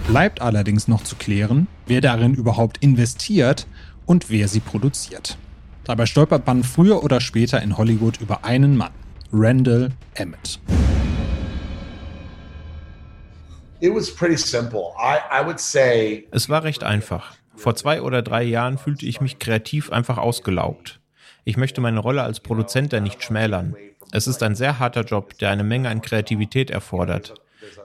Bleibt 0.07 0.39
allerdings 0.39 0.87
noch 0.87 1.03
zu 1.03 1.17
klären, 1.17 1.67
wer 1.85 1.99
darin 1.99 2.33
überhaupt 2.33 2.77
investiert 2.77 3.67
und 4.05 4.29
wer 4.29 4.47
sie 4.47 4.61
produziert. 4.61 5.37
Dabei 5.83 6.05
stolpert 6.05 6.47
man 6.47 6.63
früher 6.63 7.03
oder 7.03 7.19
später 7.19 7.61
in 7.61 7.77
Hollywood 7.77 8.21
über 8.21 8.45
einen 8.45 8.77
Mann, 8.77 8.93
Randall 9.33 9.91
Emmett. 10.13 10.59
Es 16.31 16.49
war 16.49 16.63
recht 16.63 16.83
einfach. 16.83 17.35
Vor 17.55 17.75
zwei 17.75 18.01
oder 18.01 18.21
drei 18.21 18.43
Jahren 18.43 18.77
fühlte 18.77 19.05
ich 19.05 19.21
mich 19.21 19.39
kreativ 19.39 19.91
einfach 19.91 20.17
ausgelaugt. 20.17 20.99
Ich 21.43 21.57
möchte 21.57 21.81
meine 21.81 21.99
Rolle 21.99 22.23
als 22.23 22.39
Produzent 22.39 22.93
da 22.93 22.99
nicht 22.99 23.23
schmälern. 23.23 23.75
Es 24.11 24.27
ist 24.27 24.43
ein 24.43 24.55
sehr 24.55 24.79
harter 24.79 25.01
Job, 25.01 25.37
der 25.37 25.51
eine 25.51 25.63
Menge 25.63 25.89
an 25.89 26.01
Kreativität 26.01 26.69
erfordert. 26.69 27.35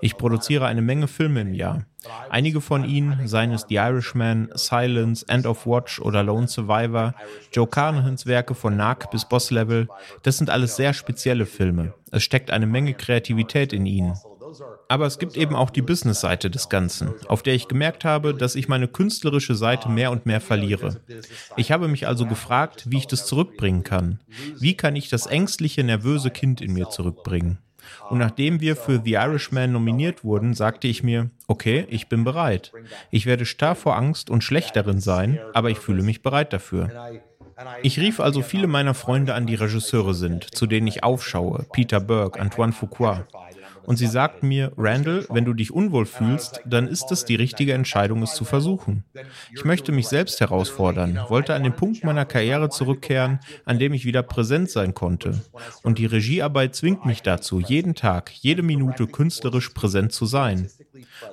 Ich 0.01 0.17
produziere 0.17 0.67
eine 0.67 0.83
Menge 0.83 1.09
Filme 1.09 1.41
im 1.41 1.55
Jahr. 1.55 1.85
Einige 2.31 2.61
von 2.61 2.85
ihnen, 2.85 3.27
seien 3.29 3.53
es 3.53 3.67
The 3.69 3.77
Irishman, 3.77 4.51
Silence, 4.55 5.25
End 5.29 5.47
of 5.47 5.67
Watch 5.67 6.01
oder 6.01 6.23
Lone 6.23 6.49
Survivor, 6.49 7.15
Joe 7.53 7.67
Carnahans 7.67 8.27
Werke 8.27 8.55
von 8.55 8.77
Narc 8.77 9.11
bis 9.11 9.27
Boss 9.27 9.51
Level, 9.51 9.89
das 10.23 10.39
sind 10.39 10.51
alles 10.51 10.77
sehr 10.77 10.93
spezielle 10.95 11.47
Filme. 11.47 11.95
Es 12.11 12.23
steckt 12.23 12.51
eine 12.51 12.67
Menge 12.67 12.95
Kreativität 12.95 13.73
in 13.73 13.87
ihnen. 13.87 14.15
Aber 14.89 15.07
es 15.07 15.19
gibt 15.19 15.37
eben 15.37 15.55
auch 15.55 15.71
die 15.71 15.83
Business-Seite 15.83 16.51
des 16.51 16.69
Ganzen, 16.69 17.15
auf 17.29 17.43
der 17.43 17.55
ich 17.55 17.69
gemerkt 17.69 18.05
habe, 18.05 18.35
dass 18.35 18.55
ich 18.55 18.69
meine 18.69 18.89
künstlerische 18.89 19.55
Seite 19.55 19.89
mehr 19.89 20.11
und 20.11 20.27
mehr 20.27 20.41
verliere. 20.41 21.01
Ich 21.57 21.73
habe 21.73 21.89
mich 21.89 22.07
also 22.07 22.27
gefragt, 22.27 22.85
wie 22.89 22.99
ich 22.99 23.07
das 23.07 23.27
zurückbringen 23.27 23.85
kann. 23.85 24.21
Wie 24.59 24.77
kann 24.77 24.97
ich 24.97 25.09
das 25.09 25.27
ängstliche, 25.27 25.85
nervöse 25.85 26.31
Kind 26.31 26.61
in 26.61 26.73
mir 26.73 26.89
zurückbringen? 26.91 27.59
Und 28.09 28.19
nachdem 28.19 28.61
wir 28.61 28.77
für 28.77 29.01
The 29.05 29.13
Irishman 29.15 29.73
nominiert 29.73 30.25
wurden, 30.25 30.55
sagte 30.55 30.89
ich 30.89 31.03
mir, 31.03 31.31
okay, 31.47 31.87
ich 31.89 32.09
bin 32.09 32.25
bereit. 32.25 32.73
Ich 33.11 33.27
werde 33.27 33.47
starr 33.47 33.75
vor 33.75 33.97
Angst 33.97 34.31
und 34.31 34.45
schlecht 34.45 34.77
darin 34.77 35.01
sein, 35.01 35.39
aber 35.55 35.71
ich 35.71 35.79
fühle 35.79 36.03
mich 36.03 36.23
bereit 36.23 36.53
dafür. 36.53 36.91
Ich 37.83 37.99
rief 38.01 38.21
also 38.21 38.43
viele 38.43 38.67
meiner 38.67 38.95
Freunde 38.95 39.35
an, 39.35 39.47
die 39.47 39.55
Regisseure 39.55 40.15
sind, 40.15 40.55
zu 40.55 40.67
denen 40.67 40.87
ich 40.87 41.05
aufschaue, 41.05 41.67
Peter 41.73 42.01
Burke, 42.01 42.41
Antoine 42.41 42.73
Fuqua 42.73 43.27
und 43.85 43.97
sie 43.97 44.07
sagt 44.07 44.43
mir, 44.43 44.73
Randall, 44.77 45.27
wenn 45.31 45.45
du 45.45 45.55
dich 45.55 45.73
unwohl 45.73 46.07
fühlst, 46.07 46.61
dann 46.65 46.89
ist 46.89 47.11
es 47.13 47.25
die 47.25 47.35
richtige 47.35 47.73
Entscheidung, 47.73 48.23
es 48.23 48.35
zu 48.35 48.45
versuchen. 48.45 49.05
Ich 49.55 49.65
möchte 49.65 49.93
mich 49.93 50.09
selbst 50.09 50.41
herausfordern, 50.41 51.19
wollte 51.29 51.55
an 51.55 51.63
den 51.63 51.75
Punkt 51.75 52.05
meiner 52.05 52.25
Karriere 52.25 52.71
zurückkehren, 52.71 53.41
an 53.65 53.79
dem 53.79 53.93
ich 53.93 54.05
wieder 54.05 54.23
präsent 54.23 54.71
sein 54.71 54.95
konnte. 54.95 55.41
Und 55.83 55.99
die 55.99 56.07
Regiearbeit 56.07 56.75
zwingt 56.75 57.07
mich 57.07 57.23
dazu, 57.23 57.61
jeden 57.61 57.95
Tag, 57.95 58.31
jede 58.33 58.63
Minute 58.63 59.07
künstlerisch 59.07 59.71
präsent 59.71 60.13
zu 60.13 60.27
sein. 60.27 60.69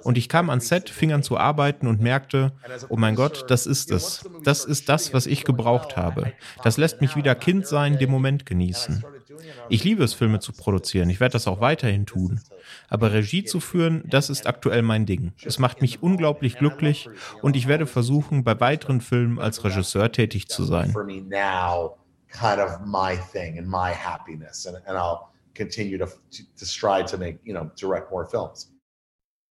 Und 0.04 0.18
ich 0.18 0.30
kam 0.30 0.50
ans 0.50 0.68
Set, 0.68 0.90
fing 0.90 1.12
an 1.12 1.24
zu 1.24 1.38
arbeiten 1.38 1.88
und 1.88 2.02
merkte, 2.02 2.54
oh 2.90 2.98
mein 2.98 3.16
Gott, 3.16 3.46
das 3.50 3.66
ist 3.66 3.92
es. 3.92 4.28
Das 4.44 4.66
ist 4.66 4.90
das, 4.90 5.14
was 5.14 5.26
ich 5.26 5.44
gebraucht 5.44 5.98
habe. 5.98 6.34
Das 6.64 6.78
lässt 6.78 7.02
mich 7.02 7.16
wieder 7.16 7.36
Kind 7.36 7.68
sein, 7.68 7.98
den 7.98 8.12
Moment 8.12 8.46
genießen. 8.46 9.04
Ich 9.70 9.84
liebe 9.84 10.04
es, 10.04 10.14
Filme 10.14 10.40
zu 10.40 10.54
produzieren. 10.54 11.10
Ich 11.10 11.20
werde 11.20 11.34
das 11.34 11.48
auch 11.48 11.60
weiterhin 11.60 12.06
tun. 12.06 12.42
Aber 12.90 13.14
Regie 13.14 13.44
zu 13.44 13.60
führen, 13.60 14.04
das 14.08 14.30
ist 14.30 14.48
aktuell 14.48 14.82
mein 14.82 15.06
Ding. 15.06 15.34
Es 15.44 15.60
macht 15.60 15.82
mich 15.82 16.02
unglaublich 16.02 16.58
glücklich 16.58 17.10
und 17.42 17.56
ich 17.56 17.68
werde 17.68 17.88
versuchen, 17.88 18.44
bei 18.44 18.60
weiteren 18.60 19.02
Filmen 19.02 19.40
als 19.40 19.64
Regisseur 19.64 20.12
tätig 20.12 20.48
zu 20.48 20.64
sein. 20.64 20.94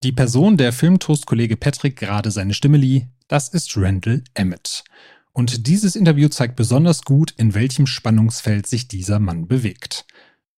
Die 0.03 0.13
Person, 0.13 0.57
der 0.57 0.73
Filmtoast-Kollege 0.73 1.57
Patrick 1.57 1.97
gerade 1.97 2.31
seine 2.31 2.55
Stimme 2.55 2.77
lieh, 2.77 3.09
das 3.29 3.49
ist 3.49 3.77
Randall 3.77 4.23
Emmett. 4.35 4.85
Und 5.37 5.67
dieses 5.67 5.97
Interview 5.97 6.31
zeigt 6.31 6.57
besonders 6.57 7.03
gut, 7.03 7.35
in 7.37 7.53
welchem 7.53 7.87
Spannungsfeld 7.87 8.67
sich 8.67 8.89
dieser 8.89 9.19
Mann 9.19 9.47
bewegt. 9.47 10.07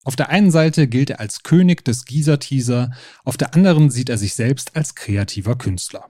Auf 0.04 0.14
der 0.14 0.28
einen 0.28 0.52
Seite 0.52 0.86
gilt 0.86 1.10
er 1.10 1.18
als 1.18 1.42
König 1.42 1.84
des 1.84 2.04
Gießer-Teaser, 2.04 2.92
auf 3.24 3.36
der 3.36 3.56
anderen 3.56 3.90
sieht 3.90 4.08
er 4.08 4.18
sich 4.18 4.34
selbst 4.34 4.76
als 4.76 4.94
kreativer 4.94 5.58
Künstler. 5.58 6.08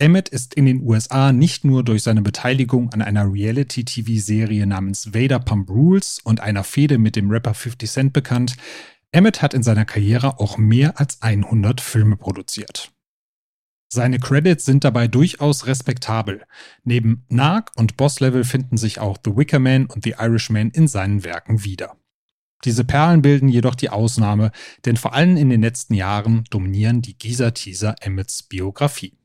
Emmett 0.00 0.28
ist 0.28 0.54
in 0.54 0.66
den 0.66 0.82
USA 0.82 1.30
nicht 1.30 1.64
nur 1.64 1.84
durch 1.84 2.02
seine 2.02 2.22
Beteiligung 2.22 2.92
an 2.92 3.02
einer 3.02 3.32
Reality-TV-Serie 3.32 4.66
namens 4.66 5.14
Vader 5.14 5.38
Pump 5.38 5.70
Rules 5.70 6.18
und 6.24 6.40
einer 6.40 6.64
Fehde 6.64 6.98
mit 6.98 7.14
dem 7.14 7.30
Rapper 7.30 7.54
50 7.54 7.88
Cent 7.88 8.12
bekannt. 8.12 8.56
Emmett 9.12 9.42
hat 9.42 9.54
in 9.54 9.62
seiner 9.62 9.84
Karriere 9.84 10.40
auch 10.40 10.58
mehr 10.58 10.98
als 10.98 11.22
100 11.22 11.80
Filme 11.80 12.16
produziert. 12.16 12.90
Seine 13.96 14.18
Credits 14.18 14.66
sind 14.66 14.84
dabei 14.84 15.08
durchaus 15.08 15.66
respektabel. 15.66 16.42
Neben 16.84 17.24
Narc 17.30 17.70
und 17.76 17.96
Boss 17.96 18.20
Level 18.20 18.44
finden 18.44 18.76
sich 18.76 19.00
auch 19.00 19.16
The 19.24 19.34
Wicker 19.34 19.58
Man 19.58 19.86
und 19.86 20.04
The 20.04 20.16
Irishman 20.18 20.68
in 20.68 20.86
seinen 20.86 21.24
Werken 21.24 21.64
wieder. 21.64 21.96
Diese 22.66 22.84
Perlen 22.84 23.22
bilden 23.22 23.48
jedoch 23.48 23.74
die 23.74 23.88
Ausnahme, 23.88 24.52
denn 24.84 24.98
vor 24.98 25.14
allem 25.14 25.38
in 25.38 25.48
den 25.48 25.62
letzten 25.62 25.94
Jahren 25.94 26.44
dominieren 26.50 27.00
die 27.00 27.16
Gieser-Teaser 27.16 27.96
Emmets 28.02 28.42
Biografie. 28.42 29.16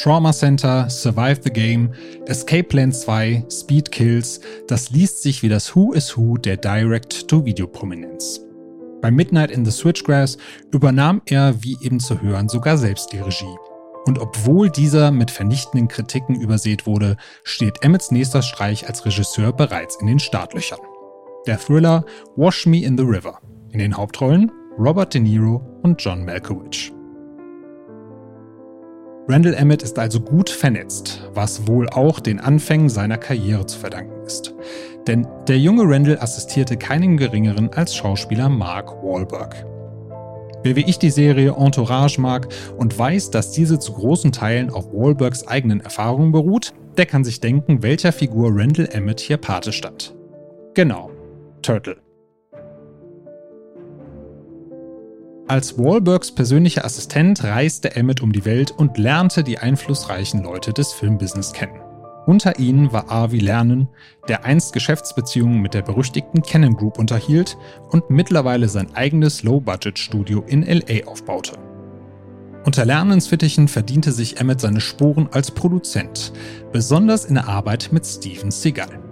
Trauma 0.00 0.32
Center, 0.32 0.88
Survive 0.88 1.40
the 1.44 1.50
Game, 1.50 1.92
Escape 2.24 2.70
Plan 2.70 2.90
2, 2.90 3.44
Speed 3.50 3.92
Kills, 3.92 4.40
das 4.66 4.88
liest 4.88 5.20
sich 5.20 5.42
wie 5.42 5.50
das 5.50 5.76
Who 5.76 5.92
is 5.92 6.16
Who 6.16 6.38
der 6.38 6.56
Direct-to-Video-Prominenz. 6.56 8.40
Bei 9.02 9.10
Midnight 9.10 9.50
in 9.50 9.62
the 9.62 9.70
Switchgrass 9.70 10.38
übernahm 10.72 11.20
er, 11.26 11.62
wie 11.62 11.76
eben 11.82 12.00
zu 12.00 12.22
hören, 12.22 12.48
sogar 12.48 12.78
selbst 12.78 13.12
die 13.12 13.18
Regie. 13.18 13.54
Und 14.06 14.18
obwohl 14.18 14.70
dieser 14.70 15.10
mit 15.10 15.30
vernichtenden 15.30 15.88
Kritiken 15.88 16.40
übersät 16.40 16.86
wurde, 16.86 17.18
steht 17.44 17.82
Emmets 17.82 18.10
nächster 18.10 18.40
Streich 18.40 18.88
als 18.88 19.04
Regisseur 19.04 19.52
bereits 19.52 20.00
in 20.00 20.06
den 20.06 20.18
Startlöchern. 20.18 20.80
Der 21.46 21.58
Thriller 21.58 22.06
Wash 22.36 22.64
Me 22.64 22.82
in 22.82 22.96
the 22.96 23.04
River. 23.04 23.38
In 23.68 23.78
den 23.80 23.94
Hauptrollen 23.94 24.50
Robert 24.78 25.12
De 25.12 25.20
Niro 25.20 25.60
und 25.82 26.02
John 26.02 26.24
Malkovich. 26.24 26.90
Randall 29.30 29.54
Emmett 29.54 29.84
ist 29.84 29.96
also 29.96 30.18
gut 30.18 30.50
vernetzt, 30.50 31.30
was 31.32 31.68
wohl 31.68 31.88
auch 31.88 32.18
den 32.18 32.40
Anfängen 32.40 32.88
seiner 32.88 33.16
Karriere 33.16 33.64
zu 33.64 33.78
verdanken 33.78 34.26
ist. 34.26 34.52
Denn 35.06 35.24
der 35.46 35.56
junge 35.56 35.84
Randall 35.84 36.18
assistierte 36.18 36.76
keinem 36.76 37.16
geringeren 37.16 37.72
als 37.72 37.94
Schauspieler 37.94 38.48
Mark 38.48 38.90
Wahlberg. 39.04 39.64
Wer 40.64 40.74
wie 40.74 40.84
ich 40.84 40.98
die 40.98 41.10
Serie 41.10 41.54
Entourage 41.56 42.20
mag 42.20 42.48
und 42.76 42.98
weiß, 42.98 43.30
dass 43.30 43.52
diese 43.52 43.78
zu 43.78 43.92
großen 43.92 44.32
Teilen 44.32 44.68
auf 44.68 44.92
Wahlbergs 44.92 45.46
eigenen 45.46 45.80
Erfahrungen 45.80 46.32
beruht, 46.32 46.72
der 46.96 47.06
kann 47.06 47.22
sich 47.22 47.38
denken, 47.38 47.84
welcher 47.84 48.10
Figur 48.10 48.50
Randall 48.52 48.88
Emmett 48.90 49.20
hier 49.20 49.36
Pate 49.36 49.70
stand. 49.70 50.12
Genau, 50.74 51.12
Turtle. 51.62 51.98
Als 55.50 55.76
Wahlbergs 55.76 56.30
persönlicher 56.30 56.84
Assistent 56.84 57.42
reiste 57.42 57.96
Emmett 57.96 58.20
um 58.20 58.30
die 58.30 58.44
Welt 58.44 58.70
und 58.70 58.98
lernte 58.98 59.42
die 59.42 59.58
einflussreichen 59.58 60.44
Leute 60.44 60.72
des 60.72 60.92
Filmbusiness 60.92 61.52
kennen. 61.52 61.80
Unter 62.24 62.60
ihnen 62.60 62.92
war 62.92 63.10
Avi 63.10 63.40
Lernen, 63.40 63.88
der 64.28 64.44
einst 64.44 64.72
Geschäftsbeziehungen 64.72 65.60
mit 65.60 65.74
der 65.74 65.82
berüchtigten 65.82 66.42
Canon 66.42 66.76
Group 66.76 67.00
unterhielt 67.00 67.56
und 67.90 68.10
mittlerweile 68.10 68.68
sein 68.68 68.94
eigenes 68.94 69.42
Low-Budget-Studio 69.42 70.44
in 70.46 70.62
LA 70.62 71.08
aufbaute. 71.08 71.58
Unter 72.64 72.84
Lernens 72.84 73.26
Fittichen 73.26 73.66
verdiente 73.66 74.12
sich 74.12 74.38
Emmett 74.38 74.60
seine 74.60 74.80
Sporen 74.80 75.30
als 75.32 75.50
Produzent, 75.50 76.32
besonders 76.70 77.24
in 77.24 77.34
der 77.34 77.48
Arbeit 77.48 77.88
mit 77.90 78.06
Steven 78.06 78.52
Seagal. 78.52 79.09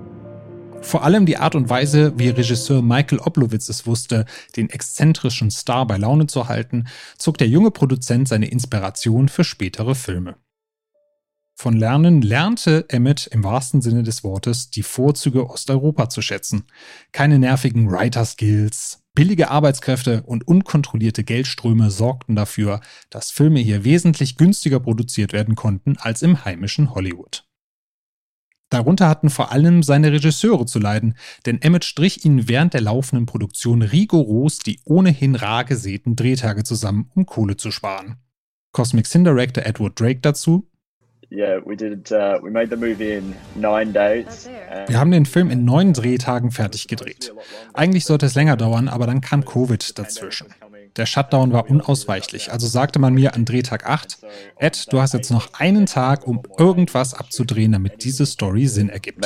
Vor 0.80 1.04
allem 1.04 1.26
die 1.26 1.36
Art 1.36 1.54
und 1.54 1.68
Weise, 1.68 2.18
wie 2.18 2.28
Regisseur 2.28 2.82
Michael 2.82 3.18
Oblowitz 3.18 3.68
es 3.68 3.86
wusste, 3.86 4.24
den 4.56 4.70
exzentrischen 4.70 5.50
Star 5.50 5.86
bei 5.86 5.98
Laune 5.98 6.26
zu 6.26 6.48
halten, 6.48 6.88
zog 7.18 7.36
der 7.38 7.48
junge 7.48 7.70
Produzent 7.70 8.28
seine 8.28 8.48
Inspiration 8.48 9.28
für 9.28 9.44
spätere 9.44 9.94
Filme. 9.94 10.36
Von 11.60 11.76
Lernen 11.76 12.22
lernte 12.22 12.86
Emmett 12.88 13.26
im 13.26 13.42
wahrsten 13.42 13.82
Sinne 13.82 14.04
des 14.04 14.22
Wortes 14.22 14.70
die 14.70 14.84
Vorzüge 14.84 15.50
Osteuropa 15.50 16.08
zu 16.08 16.22
schätzen. 16.22 16.66
Keine 17.10 17.40
nervigen 17.40 17.90
Writer-Skills, 17.90 19.02
billige 19.12 19.50
Arbeitskräfte 19.50 20.22
und 20.22 20.46
unkontrollierte 20.46 21.24
Geldströme 21.24 21.90
sorgten 21.90 22.36
dafür, 22.36 22.80
dass 23.10 23.32
Filme 23.32 23.58
hier 23.58 23.82
wesentlich 23.82 24.36
günstiger 24.36 24.78
produziert 24.78 25.32
werden 25.32 25.56
konnten 25.56 25.96
als 25.98 26.22
im 26.22 26.44
heimischen 26.44 26.94
Hollywood. 26.94 27.47
Darunter 28.70 29.08
hatten 29.08 29.30
vor 29.30 29.50
allem 29.50 29.82
seine 29.82 30.12
Regisseure 30.12 30.66
zu 30.66 30.78
leiden, 30.78 31.14
denn 31.46 31.62
Emmett 31.62 31.84
strich 31.84 32.24
ihnen 32.24 32.48
während 32.48 32.74
der 32.74 32.82
laufenden 32.82 33.26
Produktion 33.26 33.82
rigoros 33.82 34.58
die 34.58 34.80
ohnehin 34.84 35.34
rar 35.34 35.64
gesäten 35.64 36.16
Drehtage 36.16 36.64
zusammen, 36.64 37.10
um 37.14 37.24
Kohle 37.24 37.56
zu 37.56 37.70
sparen. 37.70 38.16
Cosmic 38.72 39.06
Sin 39.06 39.24
Director 39.24 39.64
Edward 39.64 39.98
Drake 39.98 40.20
dazu. 40.20 40.68
Uh, 41.30 41.36
wir 44.86 44.98
haben 44.98 45.10
den 45.10 45.26
Film 45.26 45.50
in 45.50 45.64
neun 45.64 45.92
Drehtagen 45.92 46.50
fertig 46.50 46.88
gedreht. 46.88 47.34
Eigentlich 47.74 48.06
sollte 48.06 48.24
es 48.26 48.34
länger 48.34 48.56
dauern, 48.56 48.88
aber 48.88 49.06
dann 49.06 49.20
kam 49.20 49.44
Covid 49.44 49.98
dazwischen. 49.98 50.46
Der 50.98 51.06
Shutdown 51.06 51.52
war 51.52 51.70
unausweichlich, 51.70 52.50
also 52.50 52.66
sagte 52.66 52.98
man 52.98 53.14
mir 53.14 53.34
an 53.34 53.44
Drehtag 53.44 53.86
8, 53.86 54.18
Ed, 54.56 54.92
du 54.92 55.00
hast 55.00 55.14
jetzt 55.14 55.30
noch 55.30 55.54
einen 55.54 55.86
Tag, 55.86 56.26
um 56.26 56.42
irgendwas 56.58 57.14
abzudrehen, 57.14 57.70
damit 57.70 58.02
diese 58.02 58.26
Story 58.26 58.66
Sinn 58.66 58.88
ergibt. 58.88 59.24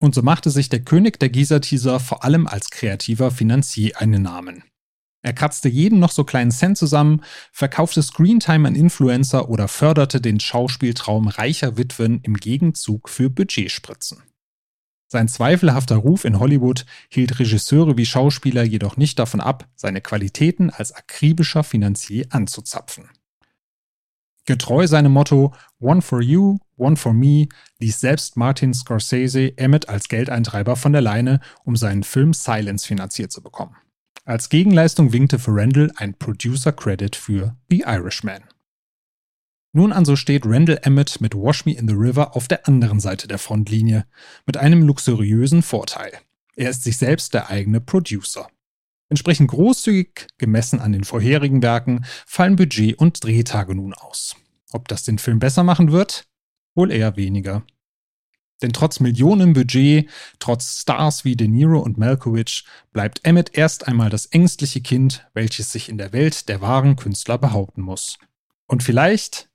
Und 0.00 0.14
so 0.14 0.22
machte 0.22 0.50
sich 0.50 0.68
der 0.68 0.80
König 0.80 1.18
der 1.18 1.30
Gießer-Teaser 1.30 2.00
vor 2.00 2.22
allem 2.22 2.46
als 2.46 2.70
kreativer 2.70 3.30
Finanzier 3.30 3.98
einen 3.98 4.22
Namen. 4.22 4.62
Er 5.22 5.32
kratzte 5.32 5.70
jeden 5.70 5.98
noch 5.98 6.12
so 6.12 6.22
kleinen 6.22 6.50
Cent 6.50 6.76
zusammen, 6.76 7.22
verkaufte 7.50 8.02
Screentime 8.02 8.68
an 8.68 8.74
Influencer 8.74 9.48
oder 9.48 9.68
förderte 9.68 10.20
den 10.20 10.38
Schauspieltraum 10.38 11.28
reicher 11.28 11.78
Witwen 11.78 12.20
im 12.22 12.34
Gegenzug 12.34 13.08
für 13.08 13.30
Budgetspritzen. 13.30 14.22
Sein 15.10 15.26
zweifelhafter 15.26 15.96
Ruf 15.96 16.26
in 16.26 16.38
Hollywood 16.38 16.84
hielt 17.08 17.38
Regisseure 17.38 17.96
wie 17.96 18.04
Schauspieler 18.04 18.62
jedoch 18.62 18.98
nicht 18.98 19.18
davon 19.18 19.40
ab, 19.40 19.66
seine 19.74 20.02
Qualitäten 20.02 20.68
als 20.68 20.92
akribischer 20.92 21.64
Finanzier 21.64 22.26
anzuzapfen. 22.28 23.08
Getreu 24.44 24.86
seinem 24.86 25.12
Motto 25.12 25.54
One 25.78 26.02
for 26.02 26.22
you, 26.22 26.58
one 26.76 26.96
for 26.96 27.12
me 27.12 27.48
ließ 27.80 28.00
selbst 28.00 28.36
Martin 28.36 28.72
Scorsese 28.74 29.56
Emmett 29.56 29.88
als 29.88 30.08
Geldeintreiber 30.08 30.76
von 30.76 30.92
der 30.92 31.02
Leine, 31.02 31.40
um 31.64 31.76
seinen 31.76 32.02
Film 32.02 32.32
Silence 32.34 32.86
finanziert 32.86 33.32
zu 33.32 33.42
bekommen. 33.42 33.76
Als 34.24 34.50
Gegenleistung 34.50 35.12
winkte 35.12 35.38
für 35.38 35.54
Randall 35.54 35.90
ein 35.96 36.14
Producer 36.14 36.72
Credit 36.72 37.16
für 37.16 37.56
The 37.70 37.84
Irishman. 37.86 38.42
Nun 39.72 39.92
also 39.92 40.16
steht 40.16 40.46
Randall 40.46 40.80
Emmett 40.82 41.20
mit 41.20 41.34
Wash 41.34 41.66
Me 41.66 41.72
in 41.72 41.88
the 41.88 41.94
River 41.94 42.34
auf 42.34 42.48
der 42.48 42.66
anderen 42.66 43.00
Seite 43.00 43.28
der 43.28 43.38
Frontlinie, 43.38 44.06
mit 44.46 44.56
einem 44.56 44.82
luxuriösen 44.82 45.62
Vorteil. 45.62 46.12
Er 46.56 46.70
ist 46.70 46.84
sich 46.84 46.96
selbst 46.96 47.34
der 47.34 47.50
eigene 47.50 47.80
Producer. 47.80 48.48
Entsprechend 49.10 49.50
großzügig, 49.50 50.26
gemessen 50.38 50.80
an 50.80 50.92
den 50.92 51.04
vorherigen 51.04 51.62
Werken, 51.62 52.04
fallen 52.26 52.56
Budget 52.56 52.98
und 52.98 53.22
Drehtage 53.22 53.74
nun 53.74 53.94
aus. 53.94 54.36
Ob 54.72 54.88
das 54.88 55.04
den 55.04 55.18
Film 55.18 55.38
besser 55.38 55.62
machen 55.64 55.92
wird? 55.92 56.26
Wohl 56.74 56.90
eher 56.90 57.16
weniger. 57.16 57.64
Denn 58.60 58.72
trotz 58.72 59.00
Millionen 59.00 59.52
Budget, 59.52 60.10
trotz 60.40 60.80
Stars 60.80 61.24
wie 61.24 61.36
De 61.36 61.46
Niro 61.46 61.78
und 61.78 61.96
Malkovich, 61.96 62.64
bleibt 62.92 63.24
Emmett 63.24 63.56
erst 63.56 63.86
einmal 63.86 64.10
das 64.10 64.26
ängstliche 64.26 64.80
Kind, 64.80 65.26
welches 65.32 65.72
sich 65.72 65.88
in 65.88 65.96
der 65.96 66.12
Welt 66.12 66.48
der 66.48 66.60
wahren 66.60 66.96
Künstler 66.96 67.38
behaupten 67.38 67.82
muss. 67.82 68.18
Und 68.66 68.82
vielleicht 68.82 69.48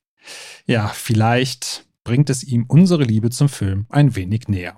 ja, 0.66 0.88
vielleicht 0.88 1.86
bringt 2.04 2.30
es 2.30 2.44
ihm 2.44 2.66
unsere 2.68 3.04
Liebe 3.04 3.30
zum 3.30 3.50
Film 3.50 3.86
ein 3.90 4.16
wenig 4.16 4.48
näher. 4.48 4.78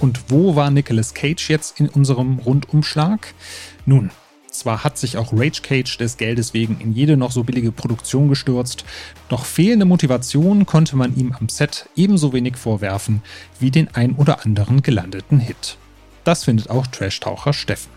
Und 0.00 0.32
wo 0.32 0.56
war 0.56 0.70
Nicolas 0.70 1.14
Cage 1.14 1.48
jetzt 1.48 1.78
in 1.78 1.88
unserem 1.88 2.40
Rundumschlag? 2.40 3.34
Nun, 3.86 4.10
zwar 4.52 4.84
hat 4.84 4.98
sich 4.98 5.16
auch 5.16 5.32
Rage 5.32 5.62
Cage 5.62 5.98
des 5.98 6.16
Geldes 6.16 6.54
wegen 6.54 6.80
in 6.80 6.92
jede 6.92 7.16
noch 7.16 7.32
so 7.32 7.42
billige 7.42 7.72
Produktion 7.72 8.28
gestürzt, 8.28 8.84
doch 9.28 9.44
fehlende 9.44 9.84
Motivation 9.84 10.66
konnte 10.66 10.96
man 10.96 11.16
ihm 11.16 11.34
am 11.38 11.48
Set 11.48 11.88
ebenso 11.96 12.32
wenig 12.32 12.56
vorwerfen 12.56 13.22
wie 13.58 13.70
den 13.70 13.94
ein 13.94 14.14
oder 14.14 14.44
anderen 14.44 14.82
gelandeten 14.82 15.40
Hit. 15.40 15.76
Das 16.24 16.44
findet 16.44 16.70
auch 16.70 16.86
Trash-Taucher 16.86 17.52
Steffen. 17.52 17.90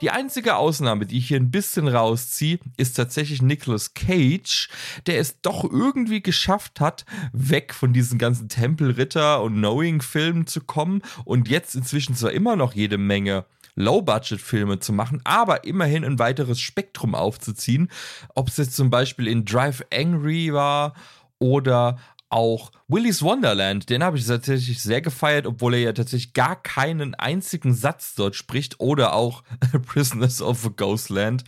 Die 0.00 0.10
einzige 0.10 0.56
Ausnahme, 0.56 1.06
die 1.06 1.18
ich 1.18 1.28
hier 1.28 1.38
ein 1.38 1.50
bisschen 1.50 1.88
rausziehe, 1.88 2.58
ist 2.76 2.94
tatsächlich 2.94 3.42
Nicolas 3.42 3.94
Cage, 3.94 4.68
der 5.06 5.18
es 5.18 5.40
doch 5.40 5.64
irgendwie 5.64 6.22
geschafft 6.22 6.80
hat, 6.80 7.04
weg 7.32 7.74
von 7.74 7.92
diesen 7.92 8.18
ganzen 8.18 8.48
Tempelritter 8.48 9.42
und 9.42 9.54
Knowing-Filmen 9.54 10.46
zu 10.46 10.60
kommen 10.60 11.02
und 11.24 11.48
jetzt 11.48 11.74
inzwischen 11.74 12.14
zwar 12.14 12.32
immer 12.32 12.56
noch 12.56 12.74
jede 12.74 12.98
Menge 12.98 13.44
Low-Budget-Filme 13.76 14.78
zu 14.78 14.92
machen, 14.92 15.20
aber 15.24 15.64
immerhin 15.64 16.04
ein 16.04 16.18
weiteres 16.18 16.60
Spektrum 16.60 17.14
aufzuziehen. 17.14 17.90
Ob 18.34 18.48
es 18.48 18.56
jetzt 18.56 18.76
zum 18.76 18.90
Beispiel 18.90 19.26
in 19.26 19.44
Drive 19.44 19.84
Angry 19.92 20.52
war 20.52 20.94
oder 21.38 21.98
auch 22.34 22.72
Willy's 22.88 23.22
Wonderland, 23.22 23.88
den 23.88 24.02
habe 24.02 24.18
ich 24.18 24.26
tatsächlich 24.26 24.82
sehr 24.82 25.00
gefeiert, 25.00 25.46
obwohl 25.46 25.74
er 25.74 25.80
ja 25.80 25.92
tatsächlich 25.92 26.32
gar 26.32 26.60
keinen 26.60 27.14
einzigen 27.14 27.72
Satz 27.72 28.16
dort 28.16 28.34
spricht. 28.34 28.80
Oder 28.80 29.14
auch 29.14 29.44
Prisoners 29.86 30.42
of 30.42 30.60
the 30.60 30.70
Ghostland 30.74 31.44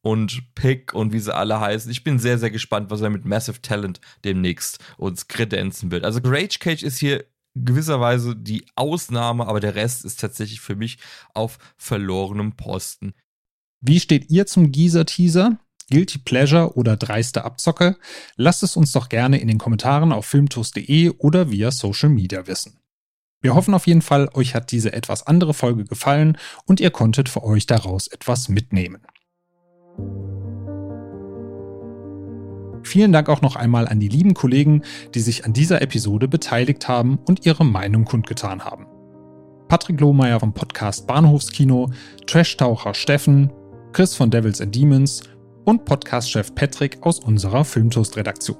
und 0.00 0.54
Pick 0.54 0.94
und 0.94 1.12
wie 1.12 1.18
sie 1.18 1.34
alle 1.34 1.60
heißen. 1.60 1.90
Ich 1.90 2.04
bin 2.04 2.18
sehr, 2.18 2.38
sehr 2.38 2.50
gespannt, 2.50 2.90
was 2.90 3.02
er 3.02 3.10
mit 3.10 3.26
Massive 3.26 3.60
Talent 3.60 4.00
demnächst 4.24 4.78
uns 4.96 5.28
kredenzen 5.28 5.90
wird. 5.90 6.04
Also 6.04 6.20
Rage 6.24 6.58
Cage 6.58 6.84
ist 6.84 6.98
hier 6.98 7.26
gewisserweise 7.54 8.34
die 8.34 8.64
Ausnahme, 8.76 9.46
aber 9.46 9.60
der 9.60 9.74
Rest 9.74 10.06
ist 10.06 10.20
tatsächlich 10.20 10.62
für 10.62 10.74
mich 10.74 10.96
auf 11.34 11.58
verlorenem 11.76 12.56
Posten. 12.56 13.12
Wie 13.82 14.00
steht 14.00 14.30
ihr 14.30 14.46
zum 14.46 14.72
Geezer-Teaser? 14.72 15.58
Guilty 15.90 16.18
Pleasure 16.18 16.76
oder 16.76 16.96
dreiste 16.96 17.44
Abzocke? 17.44 17.96
Lasst 18.36 18.62
es 18.62 18.76
uns 18.76 18.92
doch 18.92 19.08
gerne 19.08 19.40
in 19.40 19.48
den 19.48 19.58
Kommentaren 19.58 20.12
auf 20.12 20.26
filmtoast.de 20.26 21.10
oder 21.18 21.50
via 21.50 21.70
Social 21.70 22.08
Media 22.08 22.46
wissen. 22.46 22.78
Wir 23.42 23.54
hoffen 23.54 23.74
auf 23.74 23.86
jeden 23.86 24.02
Fall, 24.02 24.28
euch 24.34 24.54
hat 24.54 24.70
diese 24.70 24.92
etwas 24.92 25.26
andere 25.26 25.54
Folge 25.54 25.84
gefallen 25.84 26.36
und 26.66 26.78
ihr 26.80 26.90
konntet 26.90 27.28
für 27.28 27.42
euch 27.42 27.66
daraus 27.66 28.06
etwas 28.06 28.48
mitnehmen. 28.48 29.02
Vielen 32.82 33.12
Dank 33.12 33.28
auch 33.28 33.42
noch 33.42 33.56
einmal 33.56 33.88
an 33.88 34.00
die 34.00 34.08
lieben 34.08 34.34
Kollegen, 34.34 34.82
die 35.14 35.20
sich 35.20 35.44
an 35.44 35.52
dieser 35.52 35.82
Episode 35.82 36.28
beteiligt 36.28 36.88
haben 36.88 37.18
und 37.26 37.46
ihre 37.46 37.64
Meinung 37.64 38.04
kundgetan 38.04 38.64
haben. 38.64 38.86
Patrick 39.68 40.00
Lohmeier 40.00 40.40
vom 40.40 40.52
Podcast 40.52 41.06
Bahnhofskino, 41.06 41.90
Trash-Taucher 42.26 42.94
Steffen, 42.94 43.52
Chris 43.92 44.16
von 44.16 44.30
Devils 44.30 44.60
and 44.60 44.74
Demons 44.74 45.22
und 45.64 45.84
Podcast-Chef 45.84 46.54
Patrick 46.54 46.98
aus 47.02 47.20
unserer 47.20 47.64
Filmtoast-Redaktion. 47.64 48.58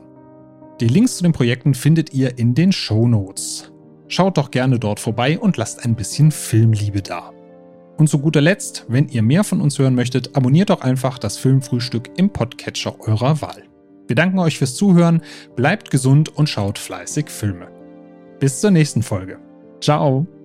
Die 0.80 0.88
Links 0.88 1.18
zu 1.18 1.22
den 1.22 1.32
Projekten 1.32 1.74
findet 1.74 2.14
ihr 2.14 2.38
in 2.38 2.54
den 2.54 2.72
Show 2.72 3.06
Notes. 3.06 3.70
Schaut 4.08 4.38
doch 4.38 4.50
gerne 4.50 4.78
dort 4.78 4.98
vorbei 4.98 5.38
und 5.38 5.56
lasst 5.56 5.84
ein 5.84 5.94
bisschen 5.94 6.32
Filmliebe 6.32 7.02
da. 7.02 7.32
Und 7.98 8.08
zu 8.08 8.18
guter 8.18 8.40
Letzt, 8.40 8.86
wenn 8.88 9.08
ihr 9.08 9.22
mehr 9.22 9.44
von 9.44 9.60
uns 9.60 9.78
hören 9.78 9.94
möchtet, 9.94 10.34
abonniert 10.34 10.70
doch 10.70 10.80
einfach 10.80 11.18
das 11.18 11.36
Filmfrühstück 11.36 12.10
im 12.16 12.30
Podcatcher 12.30 12.98
eurer 13.00 13.42
Wahl. 13.42 13.64
Wir 14.08 14.16
danken 14.16 14.38
euch 14.38 14.58
fürs 14.58 14.74
Zuhören, 14.74 15.22
bleibt 15.54 15.90
gesund 15.90 16.34
und 16.36 16.48
schaut 16.48 16.78
fleißig 16.78 17.28
Filme. 17.28 17.68
Bis 18.40 18.60
zur 18.60 18.70
nächsten 18.70 19.02
Folge. 19.02 19.38
Ciao! 19.80 20.39